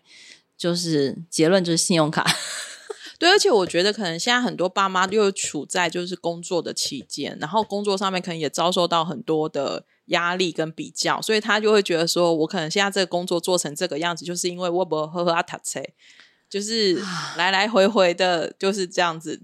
[0.56, 2.26] 就是结论就是信用卡。
[3.20, 15.82] 对，而且我觉得可能现在很多爸妈又处在就是工作的期间，然后工作上面可能也遭受到很多的压力跟比较，所以他就会觉得说，我可能现在这个工作做成这个样子，就是因为我不喝喝阿塔车，
[16.48, 17.02] 就是
[17.36, 19.40] 来来回回的就是这样子。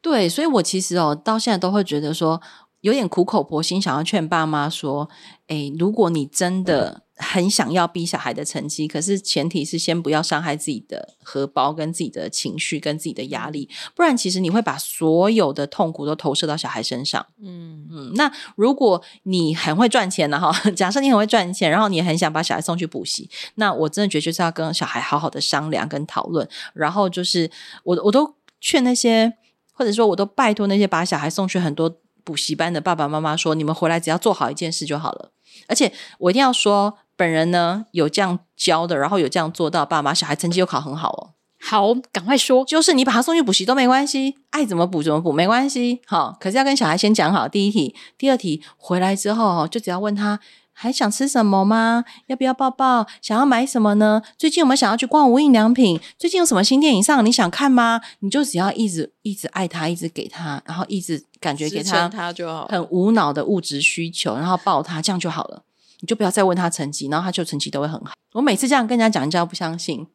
[0.00, 2.40] 对，所以我其实哦，到现在都会觉得说，
[2.88, 5.08] 有点苦口婆心，想要劝爸妈说，
[5.46, 17.26] 诶，如果你真的很想要逼小孩的成绩，可是前提是先不要伤害自己的荷包、跟自己的情绪、跟自己的压力，不然其实你会把所有的痛苦都投射到小孩身上。
[17.42, 27.50] 嗯，嗯，那如果你很会赚钱的哈， 假设你很会赚钱，然后你很想把小孩送去补习，那我真的觉得就是要跟小孩好好的商量跟讨论，然后就是
[27.84, 29.32] 我我都劝那些，
[29.72, 31.96] 或者说我都拜托那些把小孩送去很多
[32.28, 35.30] 补习班的爸爸妈妈说，你们回来只要做好一件事就好了，
[35.66, 41.20] 而且我一定要说，本人呢有这样教的，然后有这样做到，爸妈小孩成绩又考很好哦。
[41.58, 42.62] 好，赶快说。
[42.66, 50.38] 就是你把他送去补习都没关系，爱怎么补怎么补没关系，好，可是要跟小孩先讲好第一题，第二题回来之后哦就只要问他
[50.80, 52.04] 还想吃什么吗？
[52.28, 53.04] 要不要抱抱？
[53.20, 54.22] 想要买什么呢？
[54.38, 55.98] 最近有没有想要去逛无印良品？
[56.16, 57.26] 最近有什么新电影上？
[57.26, 58.00] 你想看吗？
[58.20, 62.68] 你就只要一直一直爱他，一直给他，然后一直感觉给他他就好。
[62.68, 65.64] 很无脑的物质需求，然后抱他，这样就好了。
[65.98, 68.12] 你就不要再问他成绩，然后他就成绩都会很好。
[68.34, 70.06] 我每次这样跟人家讲，人家都不相信。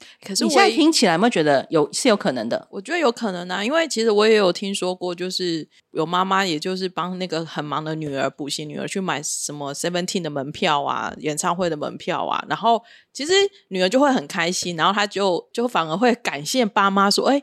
[0.00, 2.66] 你现在可是我也听起来有没有觉得有是有可能的？
[2.70, 12.82] 我觉得有可能啊，因为其实我也有听说过，就是有妈妈，也就是帮那个很忙的女儿补习女儿去买什么 Seventeen 的门票啊，演唱会的门票啊，然后
[13.12, 13.32] 其实
[13.68, 17.42] 女儿就会很开心，然后她就就反而会感谢爸妈说，哎，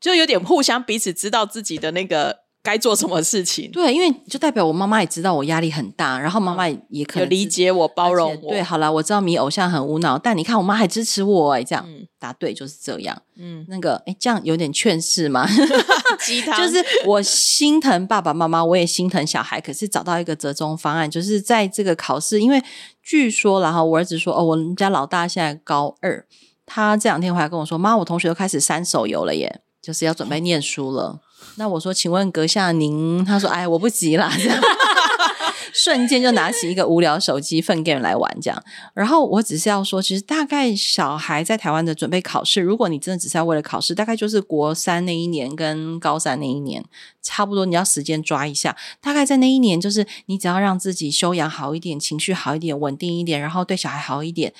[0.00, 13.22] 就有点互相彼此知道自己的那个该做什么事情，对，因为就代表我妈妈也知道我压力很大，然后妈妈也可有能知理解我、包容我，且对，好了，我知道你偶像很无脑，但你看我妈还支持我哎，这样、嗯答对就是这样。
[13.38, 15.48] 嗯，那个哎，这样有点劝世吗？
[16.20, 22.62] 鸡汤就是我心疼爸爸妈妈，我也心疼小孩，可是找到一个折中方案，就是在这个考试，因为
[23.02, 26.26] 据说然后我儿子说哦，我们家老大现在高二，
[26.66, 31.20] 他这两天回来跟我说，妈，我同学都开始删手游了耶，就是要准备念书了。
[31.56, 33.24] 那我说，请问阁下您？
[33.24, 34.32] 他说，哎，我不急啦，
[35.72, 38.62] 瞬间就拿起一个无聊手机粪 game 来玩，这样。
[38.94, 46.84] 然后我只是要说，其实大概小孩在台湾的准备考试，如果你真的只是要为了考试，大概就是国三那一年跟高三那一年，
[47.22, 48.76] 差不多你要时间抓一下。
[49.00, 54.52] 大概在那一年，就是你只要让自己修养好一点，情绪好一点，稳定一点，然后对小孩好一点，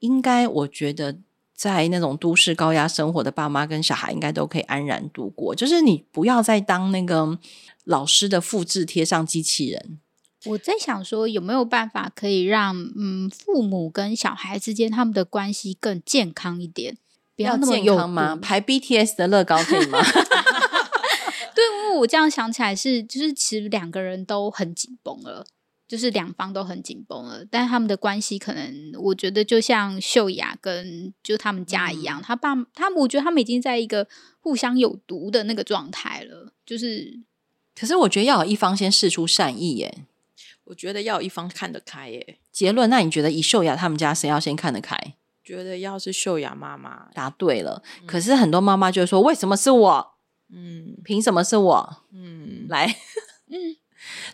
[0.00, 1.16] 应该我觉得。
[1.56, 5.54] 在那种都市高压生活的爸妈跟小孩，应该都可以安然度过。
[5.54, 7.38] 就是你不要再当那个
[7.84, 9.98] 老师的复制贴上机器人，
[10.44, 16.98] 我在想说，有没有办法可以让嗯父母跟小孩之间他们的关系更健康一点，
[17.34, 18.36] 不要健那么有康吗？
[18.36, 19.98] 排 BTS 的乐高可以吗？
[21.54, 25.46] 对，因为我这样想起来是，就是其实两个人都很紧绷了，
[25.86, 34.08] 就是两方都很紧绷了，但是他们的关系可能，我觉得就像秀雅跟就他们家一样，他爸他们，我觉得他们已经在一个
[34.40, 37.20] 互相有毒的那个状态了，就是
[37.78, 40.04] 可是我觉得要有一方先试出善意耶。
[40.64, 42.38] 我觉得要有一方看得开耶。
[42.50, 44.98] 结论，那你觉得以秀雅他们家谁要先看得开？
[45.44, 47.80] 觉得要是秀雅妈妈，答对了。
[48.04, 50.14] 可是很多妈妈就会说：“为什么是我？
[50.52, 52.86] 嗯凭什么是我？”嗯，来，
[53.48, 53.76] 嗯，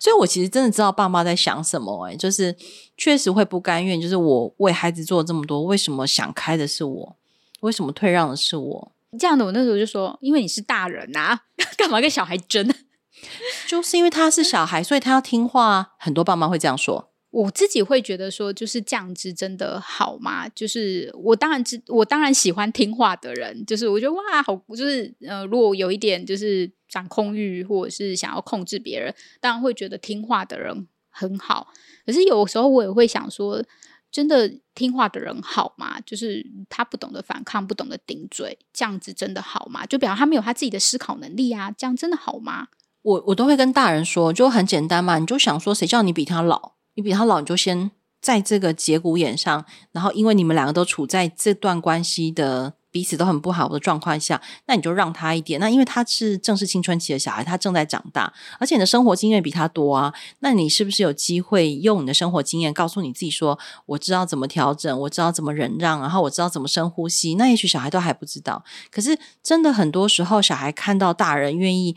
[0.00, 2.56] 所以我其实真的知道爸妈在想什么、欸，就是
[2.96, 7.16] 确实会不甘愿，就是我为孩子做了这么多，为什么想开的是我？
[7.61, 8.92] 为什么退让的是我？
[9.18, 9.44] 这样的。
[9.44, 11.42] 我那时候就说，因为你是大人啊，
[11.78, 12.68] 干嘛跟小孩争？
[13.68, 15.90] 就是因为他是小孩，所以他要听话啊。
[15.98, 17.12] 很多爸妈会这样说。
[17.32, 20.46] 我自己会觉得说，就是这样子真的好吗？
[20.50, 31.72] 就是我当然知，我当然喜欢听话的人，就是我觉得哇，好，就是呃，如果有一点就是掌控欲，或者是想要控制别人，当然会觉得听话的人很好。
[32.04, 33.64] 可是有时候我也会想说，
[34.10, 35.98] 真的听话的人好吗？
[36.04, 39.86] 就是他不懂得反抗，不懂得顶嘴，这样子真的好吗？
[39.86, 42.68] 就表示他没有他自己的思考能力啊，这样真的好吗？
[43.00, 46.72] 我我都会跟大人说，就很简单嘛，你就想说，谁叫你比他老？
[46.94, 55.59] 你比他老，你就先在这个节骨眼上，然后因为你们两个都处在这段关系的彼此都很不好的状况下，那你就让他一点。
[55.59, 67.37] 那因为他是正是青春期的小孩，他正在长大，而且你的生活经验比他多啊，那你是不是有机会用你的生活经验告诉你自己说，我知道怎么调整，我知道怎么忍让，然后我知道怎么深呼吸。
[67.37, 71.96] 那也许小孩都还不知道，可是真的很多时候，小孩看到大人愿意。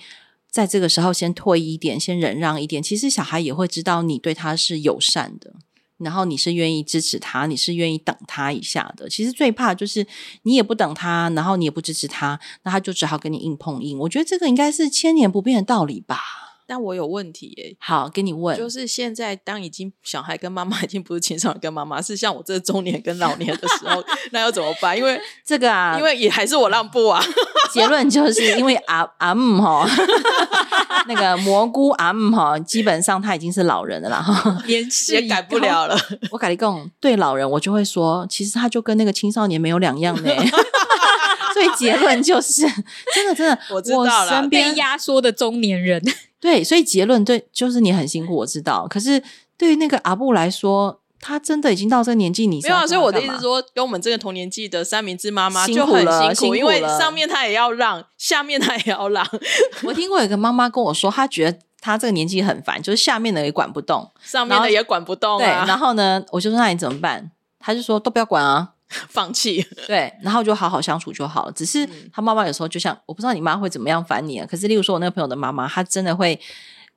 [0.55, 2.81] 在这个时候，先退一点，先忍让一点。
[2.81, 5.51] 其实小孩也会知道你对他是友善的，
[5.97, 9.09] 然后你是愿意支持他，你是愿意等他一下的。
[9.09, 10.07] 其实最怕就是
[10.43, 13.99] 你也不等他，然后你也不支持他，那他就只好跟你硬碰硬。
[13.99, 16.44] 我觉得这个应该是千年不变的道理吧。
[16.67, 24.97] 但我有问题耶、好，跟你问，就是现在当已经小孩跟妈妈 已经不是青少年跟妈妈，是像我这中年跟老年的时候， 那要怎么办？
[24.97, 27.23] 因为 这个啊，因为也还是我让步啊。
[27.71, 29.85] 结论就是因为阿阿姆哈，
[31.07, 34.21] 那个蘑菇阿姆哈，基本上他已经是老人了啦。
[34.21, 34.63] 哈。
[34.65, 35.97] 年纪也改不了了，
[36.31, 40.31] 我改你讲，对老人我就会说，其实他就跟那个青少年没有两样呢。
[41.55, 42.63] 所以结论就是，
[43.15, 46.03] 真的真的，我知道了身被边压缩的中年人，
[46.41, 48.85] 对，所以结论对，就是你很辛苦，我知道。
[48.89, 49.23] 可是
[49.57, 52.85] 对于那个阿布来说，他真的已经到这个年纪，你是没有啊。
[52.85, 59.25] 所以我的意思说，跟我们这个同年纪的三明治妈妈就很辛苦，因为上面她也要让，下面她也要让，
[59.83, 64.11] 我听过有个妈妈跟我说，她觉得她这个年纪很烦，就是下面的也管不动。
[64.21, 67.31] 上面的也管不动对，啊，然后呢，我就说那你怎么办？
[67.59, 68.73] 她就说都不要管啊。
[69.09, 69.65] 放弃。
[69.87, 71.51] 对，然后就好好相处就好了。
[71.51, 76.39] 只是他妈妈有时候就像我不知道你妈会怎么样烦你啊，可是例如说我那个朋友的妈妈，她真的会。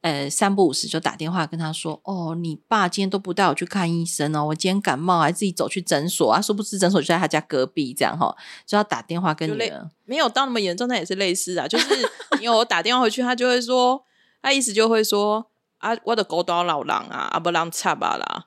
[0.00, 8.32] 呃，三不五时就打电话跟他说：“哦，你爸今天都不带我去看医生哦，我今天感冒还自己走去诊所啊，殊不知诊所就在他家隔壁，这样哈、
[8.64, 9.90] 就要打电话跟就类女儿。
[10.04, 11.66] 没有到那么严重，但也是类似啊。
[11.66, 12.08] 就是
[12.38, 14.04] 你有我打电话回去，他就会说，
[14.40, 18.44] 他意思就会说啊，我的狗都老狼啊，阿不让差吧啦。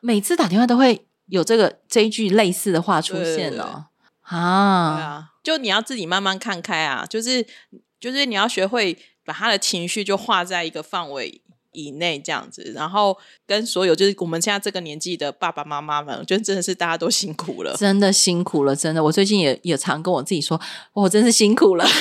[0.00, 3.86] 每次打电话都会有这个这一句类似的话出现哦。
[4.28, 7.46] 对啊，啊，就你要自己慢慢看开啊，就是
[7.98, 11.40] 就是你要学会把他的情绪就画在一个范围
[11.72, 13.16] 以内这样子，然后
[13.46, 17.74] 跟所有就是我们现在这个年纪的爸爸妈妈们，我觉得真的是大家都辛苦了。
[17.76, 19.02] 真的辛苦了，真的。
[19.04, 20.60] 我最近也也常跟我自己说，
[20.92, 21.86] 我真是辛苦了。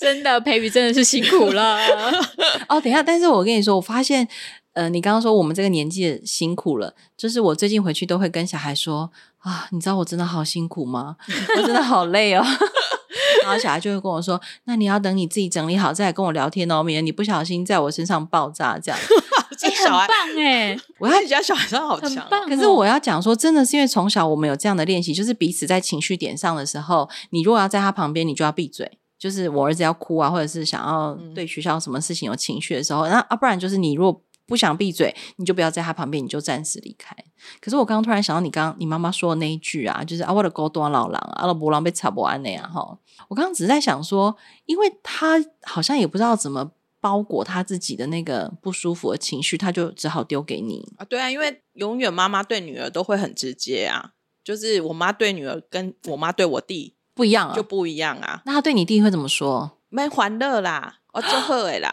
[0.00, 1.78] 真的培育真的是辛苦了。
[2.68, 4.26] 哦，等一下，但是我跟你说，我发现，
[4.72, 11.16] 呃，你刚刚说我们这个年纪辛苦了，就是我最近回去都会跟小孩说啊，你知道我真的好辛苦吗？
[11.56, 12.44] 我真的好累哦。
[13.42, 19.00] 然后小孩就会跟我说：“那你要等你自己整理好再来跟我聊天哦，免得你不小心在我身上爆炸这样。
[19.00, 22.28] 哎、这小孩很，棒哎，我看你家小孩真的好强。
[22.46, 28.98] 可是我要讲说，真的是因为从小我们有这样的练习，就是彼此在情绪点上的时候，你如果要在他旁边，你就要闭嘴。
[29.18, 37.16] 就是我儿子要哭啊，或者是想要对学校什么事情有情绪的时候，那啊，不然就是你如果不想闭嘴，你就不要在他旁边，你就暂时离开。
[37.60, 42.98] 可是我刚刚突然想到，你刚刚你妈妈说的那一句啊，就是啊，我的狗多老狼啊，老伯狼被插不完那样哈。
[43.28, 44.36] 我刚刚只是在想说，
[44.66, 50.86] 因为他好像也不知道怎么包裹他自己的那个不舒服的情绪，他就只好丢给你。
[50.98, 54.10] 啊，对啊，因为永远妈妈对女儿都会很直接啊，
[54.42, 59.78] 就是我妈对女儿跟我妈对我弟不一样啊，就不一样啊，那他对你弟会怎么说？
[59.88, 61.92] 没欢乐啦，我就好的啦，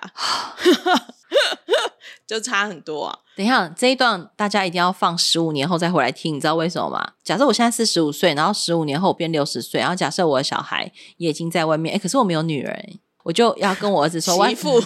[2.27, 3.19] 就差很多啊。
[3.35, 7.13] 等一下，这一段大家一定要放十五年后再回来听，你知道为什么吗？
[7.23, 14.81] 假设我现在四十五岁，然后十五年后我变六十岁，然后假设我的小孩也已经在外面，哎，可是我没有女儿，诶我就要跟我儿子说，我媳妇、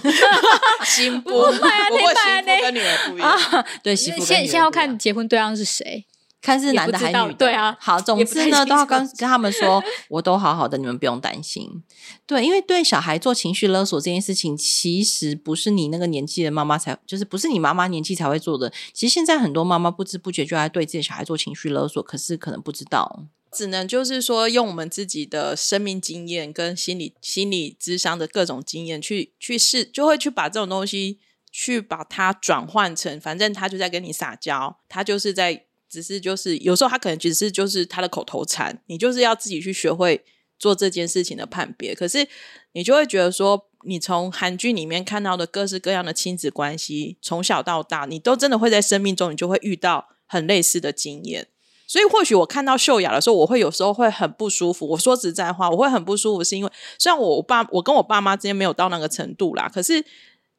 [0.83, 3.29] 新 妇， 不过媳妇跟女儿不一样。
[3.29, 6.05] 啊，对，媳妇跟先先要看结婚对象是谁，
[6.41, 11.83] 看是男的还是女的，对啊好，总之呢，都要跟跟他们说，我都好好的，你们不用担心。
[12.25, 18.73] 对，因为对小孩做情绪勒索这件事情，其实不是你那个年纪的妈妈才，就是不是你妈妈年纪才会做的。
[18.91, 23.25] 其实现在很多妈妈不知不觉就在对自己小孩做情绪勒索，可是可能不知道。
[23.51, 31.19] 只能就是说，用我们自己的生命经验跟心理心理智商的各种经验去去试，就会去把这种东西
[31.51, 40.23] 去把它转换成，反正他就在跟你撒娇，他就是在只是就是有时候他可能只是就是他的口头禅，你就是要自己去学会
[40.57, 41.93] 做这件事情的判别。
[41.93, 42.25] 可是
[42.71, 51.47] 你就会觉得说，你从韩剧里面看到的各式各样的亲子关系，从小到大，你都真的会在生命中，你就会遇到很类似的经验。
[51.85, 54.87] 所以或许我看到秀雅的时候，我会有时候会很不舒服。
[54.87, 60.01] 我说实在话，我会很不舒服，是因为虽然我爸我跟我爸妈之间没有到那个程度啦，可是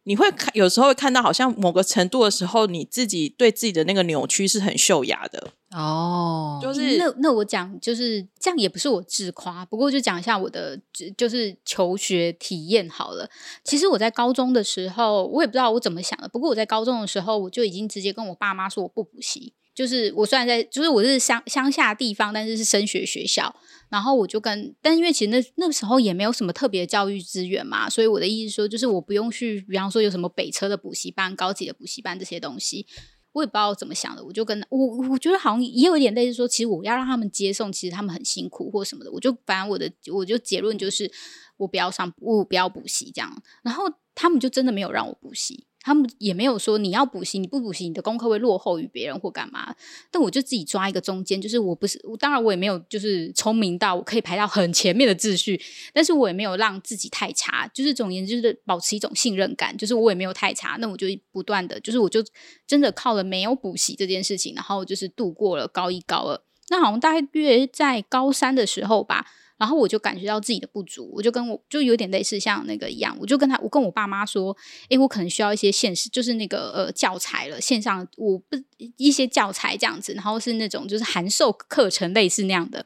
[0.05, 13.31] 你会看有时候会看到，好像某个程度的时候，你自己对自己的那个扭曲是很秀雅的，哦，就是那那我讲就是这样，也不是我自夸，不过就讲一下我的就就是求学体验好了。
[13.63, 23.55] 其实我在高中的时候，我也不知道我怎么想的，不过我在高中的时候，我就已经直接跟我爸妈说我不补习，就是我虽然在，就是我是乡乡下地方，但是是升学学校。
[23.89, 32.87] 然后我就跟，但因为其实那那个时候也没有什么特别教育资源嘛，所以我的意思说，就是我不用去，比方说有什么北车的补习班、高级的补习班这些东西，
[33.33, 34.79] 我也不知道怎么想的，我就跟我
[35.11, 41.13] 我觉得好像也有一点类似说，其实我要让他们接送，其实他们很辛苦或什么的，我就反正我的我就结论就是
[41.59, 45.67] 我不要上，我不要补习这样，然后他们就真的没有让我补习。
[45.83, 49.75] 他们也没有说你要补习，你不补习，你的功课会落后于别人或干嘛。
[50.11, 55.61] 但我就自己抓一个中间，就是我不是，当然我也没有就是聪明到我可以排到很前面的秩序，
[55.93, 57.69] 但是我也没有让自己太差。
[57.75, 60.77] 就是总言之，就是保持一种信任感，就是我也没有太差。
[60.79, 62.25] 那我就不断的，就是我就
[62.67, 66.41] 真的靠了没有补习这件事情，然后就是度过了高一高二。
[66.71, 69.27] 那好像大约在高三的时候吧。
[69.63, 74.57] 然后我就感觉到自己的不足，我就跟我就有点类似像那个一样，我就跟他，我跟我爸妈说，
[74.89, 78.57] 诶，我可能需要一些现实，就是那个呃教材了，线上我不
[78.97, 82.85] 一些教材这样子，然后是那种就是函授课程类似那样的。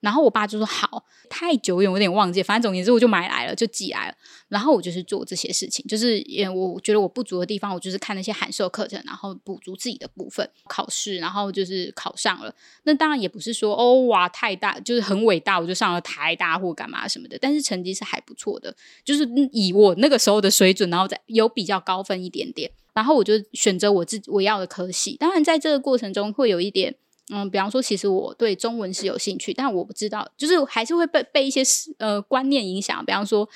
[0.00, 2.42] 然后我爸就说好，太久远，有点忘记。
[2.42, 4.14] 反正总言之，我就买来了，就寄来了。
[4.48, 10.48] 然后我就是做这些事情，就是也我觉得我不足的地方，我就是看那些函授课程，然后补足自己的部分。
[10.68, 12.54] 考试，然后就是考上了。
[12.84, 17.36] 那当然也不是说哦哇太大，就是很伟大，我就上了台大或干嘛什么的。
[17.40, 18.74] 但是成绩是还不错的，
[19.04, 22.70] 就是以我那个时候的水准，然后再有比较高分一点点。
[22.92, 25.16] 然后我就选择我自我要的科系。
[25.18, 26.94] 当然在这个过程中会有一点。
[27.32, 31.62] 嗯，比方说，其实我对中文是有兴趣，但我不知道，就是还是会被被一些
[31.98, 33.04] 呃观念影响。
[33.04, 33.48] 比方说，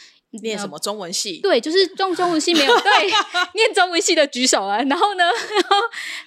[0.43, 1.39] 念什么中文系？
[1.39, 3.07] 对，就是中中文系没有 对，
[3.55, 4.83] 念中文系的举手啊。
[4.83, 5.77] 然后呢，然后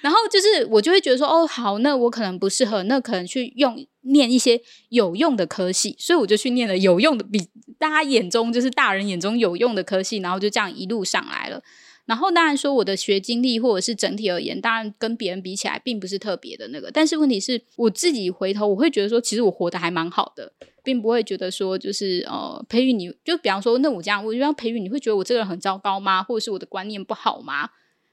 [0.01, 7.45] 然后就是我就会觉得说，哦，好，那我可能不适合，那可能去用念一些有用的科系，所以我就去念了有用的，比
[7.77, 11.61] 大家眼中就是大人眼中有用的科系，然后就这样一路上来了。
[12.05, 16.91] 然后当然说我的学经历或者是整体而言，当然跟别人比起来并不是特别的那个。
[16.91, 20.51] 但是问题是我自己回头我会觉得说，其实我活得还蛮好的，
[20.83, 26.21] 并不会觉得说就是呃培育你就比方说那我这样，我就要培育你会觉得我这个人很糟糕吗？
[26.21, 27.69] 或者是我的观念不好吗？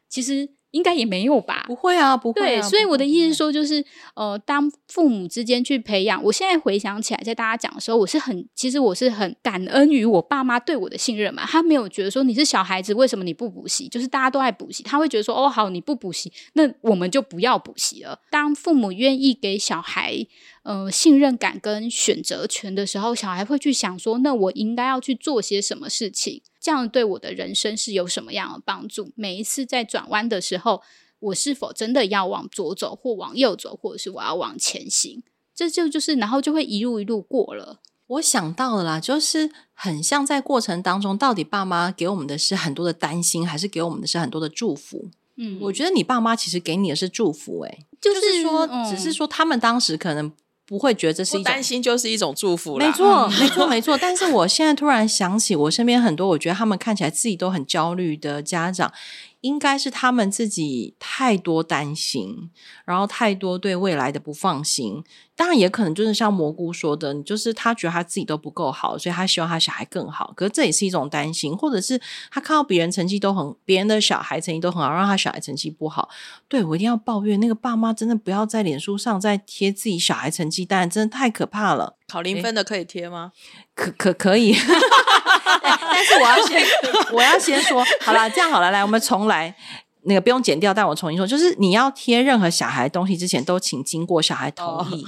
[0.09, 0.51] 其实。
[0.70, 1.64] 应该也没有吧？
[1.66, 2.40] 不会啊，不会。
[2.40, 11.44] 对，所以我的意思是说，就是呃，当父母之间去培养，我现在回想起来，在大家讲的时候，我是很，其实我是很感恩于我爸妈对我的信任嘛。
[11.46, 13.88] 他没有觉得说你是小孩子，为什么你不补习？
[13.88, 18.20] 就是大家都爱补习，他会觉得说，哦，好，你不补习，那我们就不要补习了。
[18.30, 20.26] 当父母愿意给小孩。
[20.62, 26.42] 呃，信任感跟选择权的时候，小孩会去想说：那我应该要去做些什么事情？
[26.61, 29.11] 这样对我的人生是有什么样的帮助？
[29.16, 30.82] 每一次在转弯的时候，
[31.18, 35.22] 我是否真的要往左走，或往右走，或者是我要往前行？
[35.54, 37.80] 这就就是，然后就会一路一路过了。
[38.06, 45.08] 我想到了啦，就是很像在过程当中，到底爸妈给我们的是很多的担心，还是给我们的是很多的祝福？
[45.36, 50.30] 嗯，我觉得你爸妈其实给你的是祝福，哎，就是说，只是说他们当时可能。
[50.70, 53.98] 不会觉得这是一种担心，就是一种祝福没错，没错，没错。
[53.98, 58.92] 但是我现在突然想起，我身边很多，我觉得他们看起来自己都很焦虑的家长。
[59.41, 62.51] 应该是他们自己太多担心，
[62.84, 65.03] 然后太多对未来的不放心。
[65.34, 70.34] 当然，也可能就是像蘑菇说的，你就是他觉得他自己都不够好，所以他希望他小孩更好。
[70.36, 71.99] 可是这也是一种担心，或者是
[72.30, 76.11] 他看到别人成绩都很，别人的小孩成绩都很好，让他小孩成绩不好。
[76.47, 81.97] 对我一定要抱怨那个爸妈，真的不要在脸书上再贴自己小孩成绩单，真的太可怕了。
[82.07, 83.32] 考零分的可以贴吗？
[83.74, 84.55] 可可可以。
[85.62, 86.66] 但是我要先，
[87.12, 89.55] 我要先说好了，这样好了，来，我们重来，
[90.03, 95.07] 那个不用剪掉，但我重新说，就是你要贴任何小孩东西之前，都请经过小孩同意，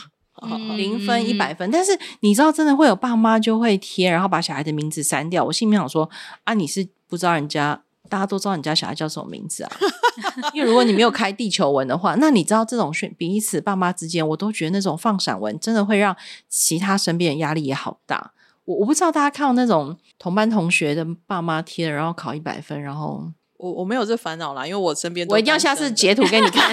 [0.77, 1.71] 零分一百分。
[1.71, 5.45] 但是你知道，真的会有爸妈就会贴，然后把小孩的名字删掉。
[5.45, 6.09] 我心里面想说
[6.45, 9.73] 啊，你是不知道人家，大家都知道你家小孩叫什么名字啊？
[10.53, 16.15] 因为如果你没有开地球文的话，那你知道这种彼此爸妈之间，我都觉得那种放闪文真的会让
[16.49, 18.33] 其他身边人压力也好大。
[18.65, 23.25] 我我不知道大家看到那种同班同学的爸妈贴，然后考一百分，然后
[23.59, 26.73] 我我没有这烦恼啦，因为我身边我一定要下次截图给你看，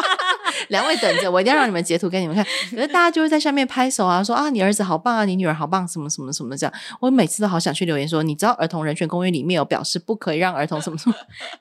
[0.68, 2.44] 两位等着，我一定要让你们截图给你们看。
[2.70, 6.74] 可是大家就会在下面拍手啊，说啊，你儿子好棒啊，你女儿好棒，什么什么什么这样。
[7.00, 11.14] 我每次都好想去留言说，你知道儿童人权公约里面有表示不可以让儿童什么什么？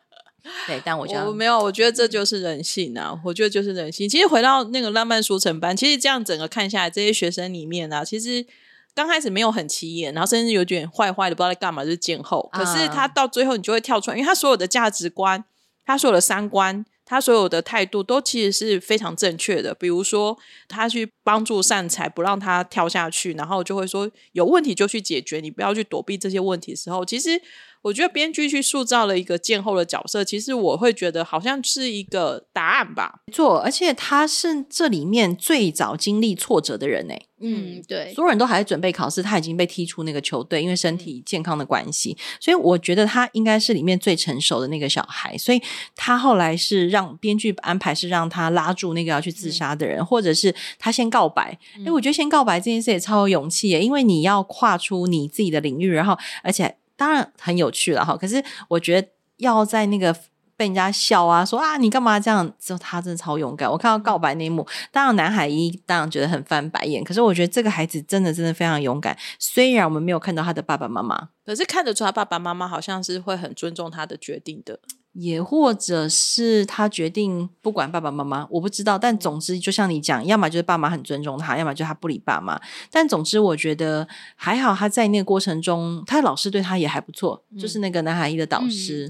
[0.67, 4.09] 对，但我觉得没有，我觉得这就是人性啊，我觉得就是人性。
[4.09, 8.45] 其实回到那个浪漫书城班，其实这样整个看下来，这些学生里面啊，其实。
[8.93, 12.49] 刚开始没有很起眼，然后甚至有点坏坏的，不知道在干嘛，就是见后。
[12.51, 15.43] 可是他到最后，你就会跳出来，因为他所有的价值观、
[15.85, 19.73] 他所有的三观、他所有的态度，都其实是非常正确的。
[19.73, 20.37] 比如说，
[20.67, 27.41] 他去帮助善财，不让他跳下去，然后就会说有问题就去解决，你不要去躲避这些问题的时候，其实
[27.81, 33.21] 我觉得编剧去塑造了一个建后的角色，其实我会觉得好像是一个答案吧。
[33.27, 37.15] 没错，而且他是这里面最早经历挫折的人呢。
[37.43, 45.35] 嗯，对，所有人都还在准备考试，他已经被踢出那个球队，因为身体健康的关系，所以我觉得他应该是里面最成熟的那个小孩。
[45.39, 45.59] 所以
[45.95, 51.57] 他后来是让编剧安排是让他拉住那个要去自杀的人，或者是他先告白。
[51.83, 58.15] 哎、我觉得先告白这件事也超有勇气耶，因为你要跨出你自己的领域，然后而且当然很有趣了哈。
[58.15, 60.15] 可是我觉得要在那个。
[60.57, 62.47] 被人家笑啊，说啊你干嘛这样？
[62.59, 63.67] 之后他真的超勇敢。
[63.67, 69.17] 我看到告白那一幕，当然南海一当然觉得很翻白眼，可是我觉得这个孩子真的真的非常勇敢。
[69.39, 74.79] 虽然我们没有看到他的爸爸妈妈，可是看得出他爸爸妈妈好像是会很尊重他的决定的。
[75.13, 78.97] 也或者是他决定不管爸爸妈妈，我不知道。
[78.97, 82.59] 但总之，就像你讲，要么就是爸妈很尊重他，要么就他不理爸妈。
[82.89, 89.09] 但总之，我觉得还好，他在那个过程中，他的老师对他也还不错，就是那个南海一的导师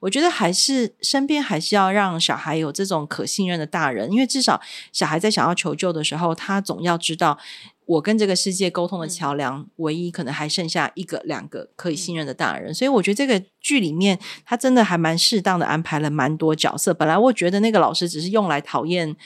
[0.00, 4.60] 我觉得还是身边还是要让小孩有这种可信任的大人，因为至少
[4.92, 7.38] 小孩在想要求救的时候，他总要知道。
[7.86, 16.92] 我跟这个世界沟通的桥梁，唯一可能还剩下一个、两个可以信任的大人，所以我觉得这个剧里面，他真的还蛮适当的安排了蛮多角色。
[16.92, 19.16] 本来我觉得那个老师只是用来讨厌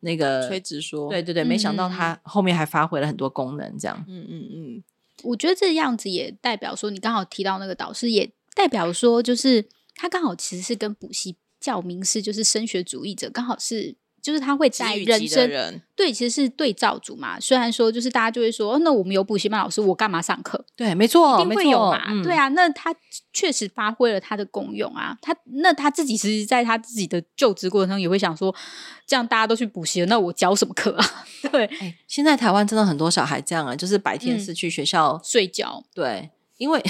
[0.00, 4.04] 那个崔直说，对对对，没想到嗯他后面还发挥了很多功能，这样。
[4.08, 4.84] 嗯嗯嗯，
[5.22, 13.94] 我觉得这样子也代表说，你刚好提到那个导师，也代表说，就是他刚好其实是跟补习教名师，就是升学主义者，刚好是。
[14.22, 17.38] 就是他会在人生人对，其实是对照组嘛。
[17.38, 20.64] 虽然说，就是大家就会说，哦那我们有补习班老师，我干嘛上课？
[20.76, 22.94] 对，没错，一定会有嘛，嗯对啊，那他
[23.32, 25.16] 确实发挥了他的功用啊。
[25.20, 28.54] 他那他自己其实在他自己的就职过程中也会想说，
[29.06, 31.06] 这样大家都去补习了，那我教什么课啊？
[31.52, 36.82] 对，哎，现在台湾真的很多小孩这样啊，就是白天嗯是去学校，睡觉，对，因为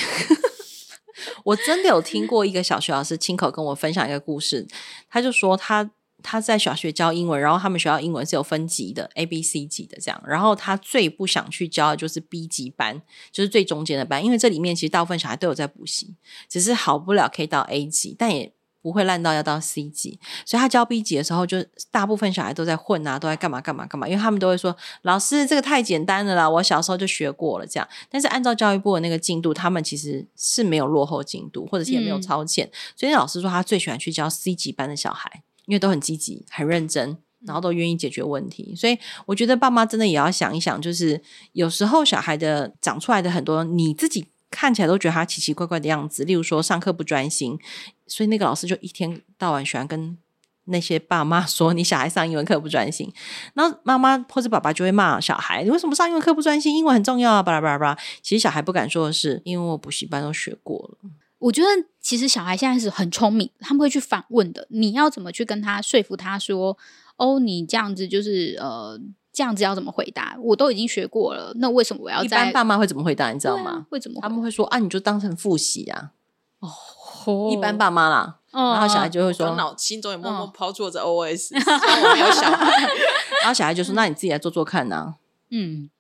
[1.45, 4.67] 我真的有听过一个小学老师亲口跟我分享一个故事，
[5.09, 5.91] 他就说他。
[6.23, 10.23] 他在小学教英文，然后他们学校英文是有分级的，A、B、C 级的这样。
[10.27, 13.01] 然后他最不想去教的就是 B 级班，
[13.33, 16.15] 就是最中间的班，因为这里面其实大部分小孩都有在补习，
[16.49, 18.53] 只是好不了可以到 A 级，但也
[18.83, 20.19] 不会烂到要到 C 级。
[20.47, 27.87] 所以他教 B 级的时候，就大部分小孩都在混啊，都在干嘛干嘛干嘛，因为他们都会说老师这个太简单了啦，我小时候就学过了这样。
[28.09, 32.71] 但是按照教育部的那个进度，他们其实是没有落后进度，或者是也没有嗯超前。
[32.97, 37.19] 所以老师说他最喜欢去教 C 级班的小孩，因为都很积极、很认真。
[37.47, 41.19] 然后都愿意解决问题，所以我觉得爸妈真的也要想一想，就是
[41.53, 47.59] 有时候小孩的长出来的很多，你自己看起来都觉得他奇奇怪怪的样子，例如说上课不专心，
[48.07, 50.19] 所以那个老师就一天到晚喜欢跟
[50.67, 53.11] 那些爸妈说你小孩上英文课不专心，
[53.55, 56.77] 然后妈妈或者爸爸就会骂小孩，你为什么上英文课不专心？
[56.77, 57.99] 英文很重要啊，巴拉巴拉巴拉。
[58.21, 61.11] 其实小孩不敢说的是，因为我补习班都学过了。
[61.41, 61.69] 我觉得
[62.01, 64.67] 其实小孩现在是很聪明，他们会去反问的。
[64.71, 66.79] 你要怎么去跟他说服他说，
[67.17, 68.99] 哦，你这样子就是呃，
[69.33, 70.37] 这样子要怎么回答？
[70.41, 73.33] 我都已经学过了，那为什么我要一般爸妈会怎么回答？
[73.33, 73.87] 你知道吗？
[73.91, 76.13] 会怎么他们会说啊，你就当成复习啊。
[76.61, 82.71] 哦一般爸妈啦，哦然后小孩就会说，脑心中也默默嗯抛出着 OS，虽然我没有小孩，
[83.43, 85.15] 然后小孩就说，那你自己来做做看呐、
[85.51, 85.91] 嗯，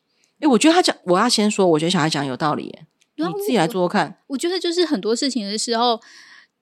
[0.40, 2.86] 哎，我觉得他讲，我要先说，我觉得小孩讲有道理耶，
[3.28, 4.18] 你自己来做做看。
[4.28, 6.00] 我觉得就是很多事情的时候，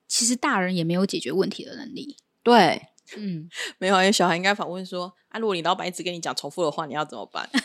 [0.08, 2.16] 其实大人也没有解决问题的能力。
[2.42, 2.82] 对，
[3.16, 3.48] 嗯，
[3.78, 7.48] 没有，因为小孩应该反问说：啊，如果你老板一直跟你讲重复的话，你要怎么办？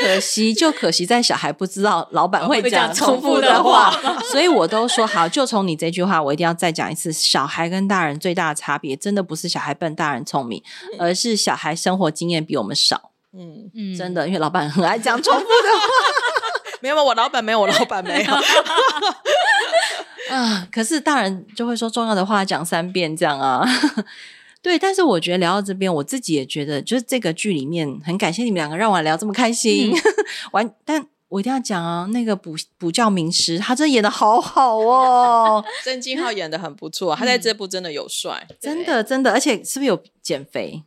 [0.00, 3.92] 可惜就可惜在小孩不知道老板会会讲讲重复的话，
[4.30, 10.62] 所以我都说好，就从你这句话，我一定要再讲一次：小孩跟大人最大的差别，真的不是小孩笨，大人聪明，
[10.98, 13.10] 而是小孩生活经验比我们少。
[13.32, 16.09] 嗯，嗯真的，因为老板很爱讲重复的话。
[16.80, 18.34] 没有，我老板没有，我老板没有。
[20.30, 23.66] 啊，可是大人就会说重要的话讲三遍这样啊。
[24.62, 29.92] 对，但是我觉得聊到这边，我自己也觉得，就是这个剧里面很感谢你们两个让我聊这么开心。
[30.52, 38.46] 完，但我一定要讲啊，那个补补教名师，他真的演的好好哦，曾金浩演的很不错，他在这部真的有帅。
[38.60, 40.82] 真的真的，而且是不是有减肥？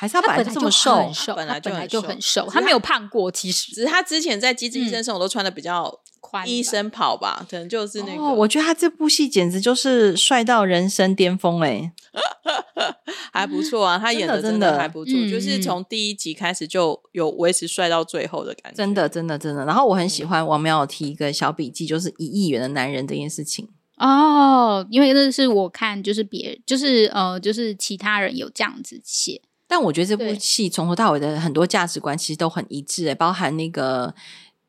[0.00, 0.94] 还是他本来就这么瘦？
[0.94, 8.22] 很瘦，本来就他本来很瘦就很瘦，只是他没有胖过，其实只是他之前在《机智医生生活》都穿的比较宽吧医生跑吧，可能就是那个。
[8.22, 11.92] 哦，我觉得他这部戏简直就是帅到人生巅峰哎！
[13.32, 18.76] 还不错啊，他演的真真的还不错，嗯就是从第一集开始就有维持帅到最后的感觉。
[18.76, 19.64] 真的真的真的。
[19.64, 23.68] 然后我很喜欢王淼有提一个小笔记，就是一亿元的男人这件事情。
[23.96, 34.12] 哦，因为那是我看，就是别，就是呃，就是其他人有这样子写，但我觉得这部戏从头到尾的很多价值观其实都很一致诶，包含那个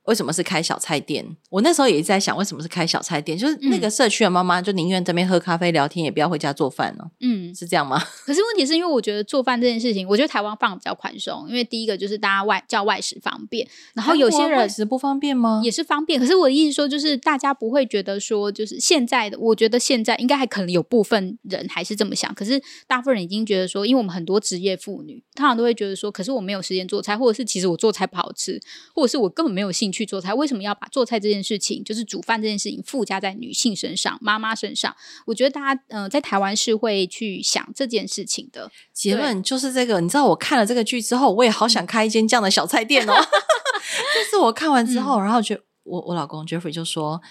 [0.10, 1.24] 为什么是开小菜店？
[1.52, 3.38] 我那时候也一直在想，为什么是开小菜店？
[3.38, 8.04] 就是那个社区的妈妈就宁愿这边喝咖啡聊天，也不要回家做饭呢、嗯，是这样吗？
[8.26, 15.62] 可是问题是因为我觉得做饭这件事情，我觉得台湾放比较宽松，因为第一个就是大家外叫外食方便，然后有些人外食不方便吗？
[15.64, 16.20] 也是方便。
[16.20, 28.60] 可是我的意思说，就是大家不会觉得说，就是现在的，我觉得现在应该还可能有部分人还是这么想，可是大部分人已经觉得说，因为我们很多职业妇女，通常都会觉得说，可是我没有时间做菜，或者是其实我做菜不好吃，
[28.96, 34.96] 或者是我根本没有兴趣做菜，为什么要把做菜这件事情，就是煮饭这件事情附加在女性身上、妈妈身上？
[35.26, 38.72] 我觉得大家呃在台湾是会去想这件事情的。
[38.94, 40.02] 结论就是这个。
[40.02, 43.14] 你知道我看了这个剧之后，我也好想开一间这样的小菜店哦。
[43.14, 47.22] 就是我看完之后，然后就我我老公 Jeffrey 就说。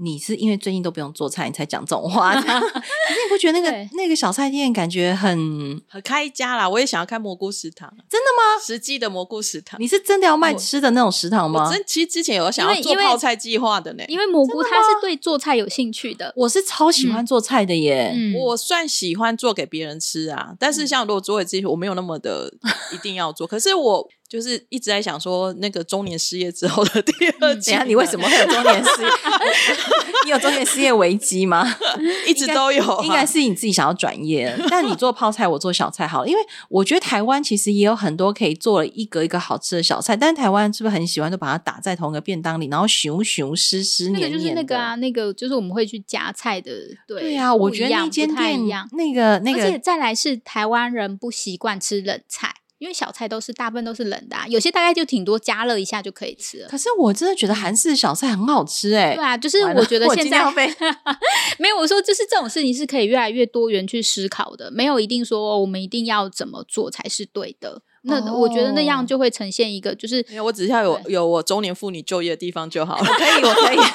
[0.00, 2.34] 你是因为最近都不用做菜，你才讲这种话？
[2.40, 5.80] 可是你不觉得那个那个小菜店感觉很？
[5.88, 8.62] 很开一家啦，我也想要开蘑菇食堂，真的吗？
[8.64, 9.80] 实际的蘑菇食堂。
[9.80, 11.70] 你是真的要卖吃的那种食堂我吗？
[11.72, 18.12] 真其实之前有想要做泡菜计划的呢，因为蘑菇它是对做菜有兴趣的，我是超喜欢做菜的耶。
[18.14, 22.52] 嗯，我算喜欢做给别人吃啊，但是像如果做给自己，我没有那么的
[22.92, 23.46] 一定要做。
[23.46, 29.08] 可是我就是一直在想说，那个中年失业之后的第二季，等下，你为什么会有中年失业？
[30.26, 31.66] 你有中年失业危机吗？
[32.28, 33.02] 一直都有啊？
[33.04, 34.54] 应该是你自己想要转业。
[34.68, 46.70] 但你做泡菜，我做小菜好了，因为我觉得台湾其实也有很多可以做了一格一个好吃的小菜，但是台湾是不是很喜欢就把它打在同一个便当里，然后熊熊湿湿那个就是那个啊，那个就是我们会去夹菜的，
[47.06, 56.68] 对对啊，我觉得那间店一样，那个那而且个再来是台湾人不习惯吃冷菜，因为小菜都是大部分都是冷的、啊，有些大概就挺多加热一下就可以吃了。
[56.68, 60.44] 可是我真的觉得韩式小菜很好吃哎、对啊，就是我觉得我现在
[61.58, 67.82] 没有我说，就是这种事情是可以越来越多元去思考的，没有一定说哦我们一定要怎么做才是对的。
[68.02, 73.04] 那我觉得那哦样就会呈现一个就是没有，我只是要有有我中年妇女就业的地方就好了。
[73.04, 73.76] 可以，我可以。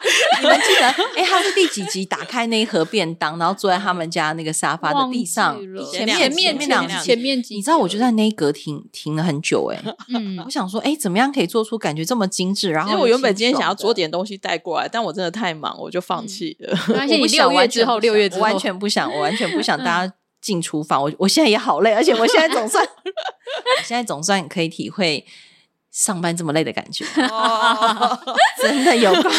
[0.41, 5.55] 你们记得，哎、他是第几集打开那一盒便当，然后坐在他们家那个沙发的地上
[5.91, 9.79] 前面前面面两前面几你知道，我就在那一格停停了很久、哎，
[10.13, 12.71] 嗯我想说，哎、怎么样可以做出感觉这么精致？
[12.71, 16.77] 然后其实我原本今天想要做做点东西带过来，但我真的太忙，我就放弃了。
[16.87, 21.03] 没关系， 你六月之后，六月之后我完全不想，我完全不想 大家进厨房。
[21.03, 25.25] 我我现在也好累，而且我现在总算， 我现在总算可以体会
[25.91, 28.17] 上班这么累的感觉，哦
[28.61, 29.35] 真的有够累。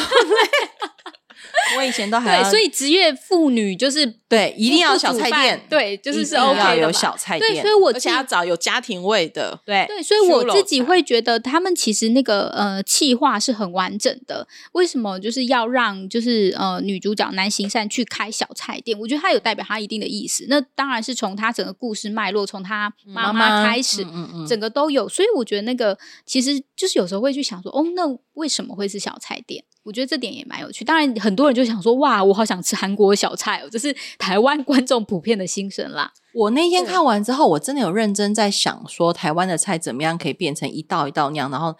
[1.76, 14.48] 我以前都还要对，所以职业妇女就是对一定要有小菜店，对，就是是 OK 有小菜店对，店所以我而且要找有家庭味的，对对，所以我自己菜会觉得他们其实那个呃企划是很完整的。
[14.72, 18.98] 为什么就是要让就是呃女主角南行善去开小菜店？
[18.98, 20.46] 我觉得它有代表它一定的意思。
[20.48, 25.06] 那当然是从她整个故事脉络，从她妈妈开始，嗯嗯整个都有。
[25.06, 28.02] 所以我觉得那个其实就是有时候会去想说，哦，那
[28.32, 29.62] 为什么会是小菜店？
[29.84, 30.84] 我觉得这点也蛮有趣。
[30.84, 33.92] 当然，很多人就想说，哇，我好想吃韩国小菜哦，就是
[34.22, 36.12] 台湾观众普遍的心声啦。
[36.32, 41.74] 我那天看完之后，我真的有认真在想，说台湾的菜怎么样可以变成一道一道那样，然后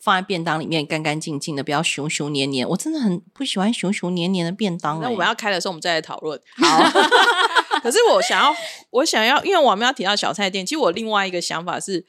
[0.00, 2.68] 放在便当里面干干净净的，不要熊熊黏黏。
[2.70, 5.04] 我真的很不喜欢熊熊黏黏的便当、欸。
[5.04, 6.36] 那我们要开的时候，我们再来讨论。
[6.58, 6.90] 好，
[7.80, 8.52] 可是我想要，
[8.90, 12.04] 我想要，因为我们要提到小菜店，其实我另外一个想法是，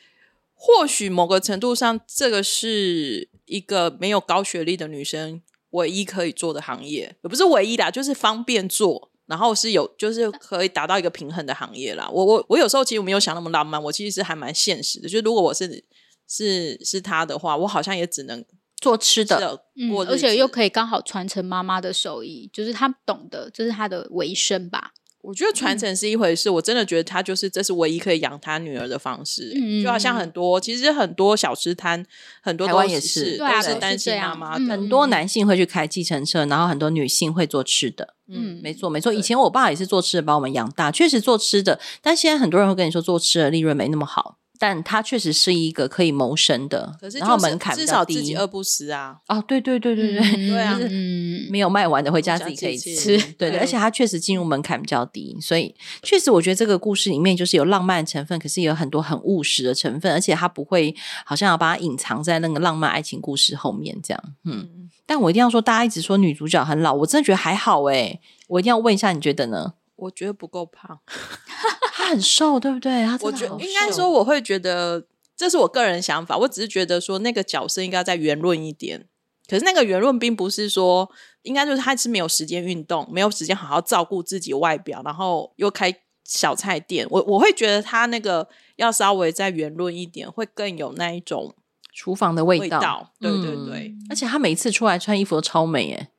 [0.55, 9.11] 或许某个程度上，这个是一个没有高学历的女生唯一可以做的行业，也不是唯一的，就是方便做。
[9.27, 12.09] 然后是有，就是可以达到一个平衡的行业啦。
[12.11, 15.07] 我我我有时候其实没有想那么浪漫，我其实是还蛮现实的。
[15.07, 15.83] 就如果我是
[16.27, 18.43] 是是他的话，我好像也只能
[18.77, 24.93] 做吃的，的嗯而且又可以刚好传承妈妈的手艺，就是他懂得，这是他的为生吧。
[25.27, 29.51] 我觉得传承是一回事，我真的觉得他就是这是唯一可以养他女儿的方式。
[29.57, 32.05] 嗯就好像很多，其实很多小吃摊，
[32.41, 34.57] 很多都台湾也是是对啊都是都是单亲这样妈妈。
[34.57, 38.13] 嗯很多男性会去开计程车，然后很多女性会做吃的。
[38.29, 39.11] 嗯，没错，没错。
[39.11, 41.77] 以前我爸也是做吃的，把我们养大，确实做吃的。
[42.01, 48.35] 但现在很多人会跟你说，做吃的利润没那么好，但它确实是一个可以谋生的，可是然后就是门槛至少自己低。
[48.35, 49.17] 饿不死啊。
[49.27, 53.17] 哦，对对对对对，对啊嗯，没有卖完的回家自己可以吃吃。
[53.17, 60.95] 对对，对而且它确实进入门槛比较低，所以确实我觉得这个故事里面就是有浪漫成分，可是也有很多很务实的成分，而且它不会
[61.25, 64.23] 好像要把它隐藏在那个浪漫爱情故事后面这样。
[64.43, 68.19] 嗯，嗯，但我一定要说，大家一直说女主角很老，我真的觉得还好诶。
[68.47, 69.73] 我一定要问一下，你觉得呢？
[69.97, 70.99] 我觉得不够胖。
[71.93, 73.05] 他很瘦，对不对？
[73.21, 76.37] 我觉的好应该说，我会觉得这是我个人想法。
[76.37, 79.07] 我只是觉得说，那个角色应该再圆润一点。
[79.49, 81.09] 可是那个圆润并不是说，
[81.43, 85.93] 应该就是他是没有时间运动，没有时间好好照顾自己外表，然后又开
[86.23, 87.07] 小菜店。
[87.09, 91.55] 我我会觉得他那个要稍微再圆润一点，会更有那一种
[91.93, 96.09] 厨房的味道，味道，对对嗯对，而且他每次出来穿衣服都超美耶。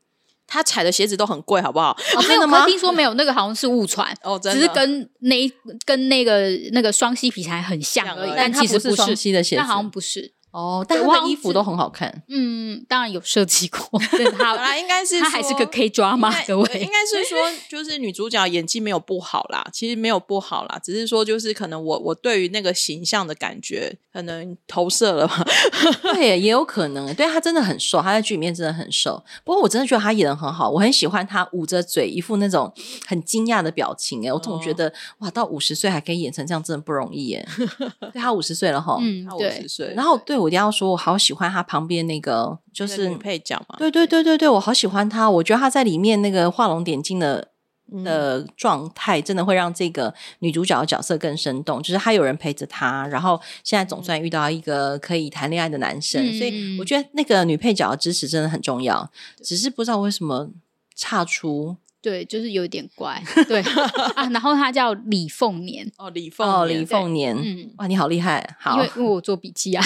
[0.48, 1.90] 他踩的鞋子都很贵，好不好？
[2.16, 5.52] 哦，没有，真的吗听说没有，那个好像是误传，哦，真的只是跟那一
[5.84, 10.32] 跟那个那个双膝皮鞋很像而已，但它不是双其实是膝的鞋子那好像不是。
[10.50, 12.22] 哦，但他的衣服都很好看。
[12.28, 16.46] 嗯，当然有设计过， 对啦，应该是他还是个 K 抓吗应该？
[16.46, 17.38] 各应，该是说，
[17.68, 25.44] 就是女主角演技没有不好啦，其实没有不好啦，只是说就是可能我我对于那个形象的感觉可能投射了吧。
[26.14, 27.14] 对，也有可能。
[27.14, 29.22] 对他真的很瘦，他在剧里面真的很瘦。
[29.44, 32.72] 不过我真的觉得他演的很好，我很喜欢他捂着嘴一副那种
[33.06, 34.26] 很惊讶的表情。
[34.26, 37.46] 哎，我总觉得、哇，到五十岁还可以演成这样，真的不容易耶。
[38.12, 38.96] 对他五十岁了哈。
[39.00, 45.28] 嗯他，五十，岁，然后对我一定要说，我好喜欢他旁边那个，就是女配角嘛，对对对对对，我好喜欢他。
[45.28, 47.48] 我觉得他在里面那个画龙点睛的
[47.92, 51.82] 嗯的状态，真的会让这个女主角的角色更生动。
[51.82, 59.10] 就是她有人陪着她，然后现在总算遇到一个可以谈恋爱的男生，嗯所以我觉得那个女配角的支持真的很重要。
[59.42, 60.50] 只是不知道为什么
[60.94, 63.60] 差出对，就是有点怪，对
[64.14, 64.28] 啊。
[64.30, 67.36] 然后他叫李凤年，哦，李凤哦，李凤年。
[67.36, 68.56] 嗯，哇，你好厉害！
[68.60, 69.84] 好因为，因为我做笔记啊，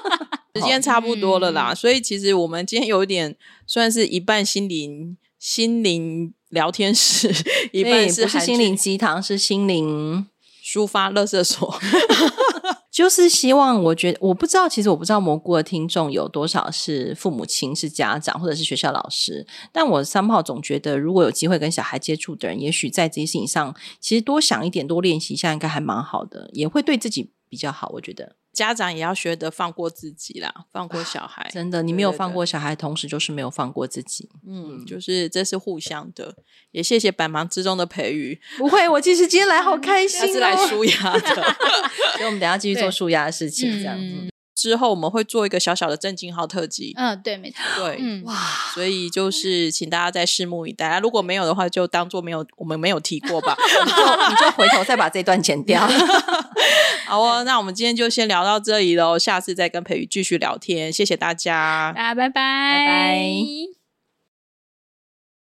[0.54, 3.34] 时间差不多了啦，嗯所以其实我们今天有一点
[3.66, 7.32] 算是一半心灵心灵聊天室，
[7.72, 10.26] 一半是不是心灵鸡汤，是心灵。
[10.64, 11.78] 抒发乐色所。
[12.94, 27.90] 就是希望，我觉得我不知道，其实我不知道蘑菇的听众有多少是父母亲、是家长或者是学校老师，但我三炮总觉得，如果有机会跟小孩接触的人，也许在这些事情上，其实多想一点、多练习一下，应该还蛮好的，也会对自己比较好。
[27.94, 31.50] 我觉得家长也要学得放过自己啦，放过小孩。
[31.52, 34.30] 真的，你没有放过小孩，同时就是没有放过自己。
[34.46, 36.36] 嗯，就是这是互相的，
[36.70, 41.20] 也谢谢百忙之中的培育， 不会，我其实今天来好开心、哦，是来舒压的。
[42.14, 44.04] 所以我们等一下继续做对舒压的事情，这样子。
[44.04, 44.30] 嗯
[44.64, 48.34] 之后我们会做一个小小的正经号特辑，嗯，对，没错，对，嗯，哇，
[48.72, 50.88] 所以就是请大家再拭目以待。
[50.88, 53.54] 啊如果没有的话，就当做没有，我们没有提过吧。
[53.84, 55.86] 你就你就回头再把这段剪掉。
[57.04, 62.02] 好哦，那我们今天就先聊到这里喽，下次再跟培宇继续聊天，谢谢大家大。
[62.02, 63.83] 家拜拜，拜拜。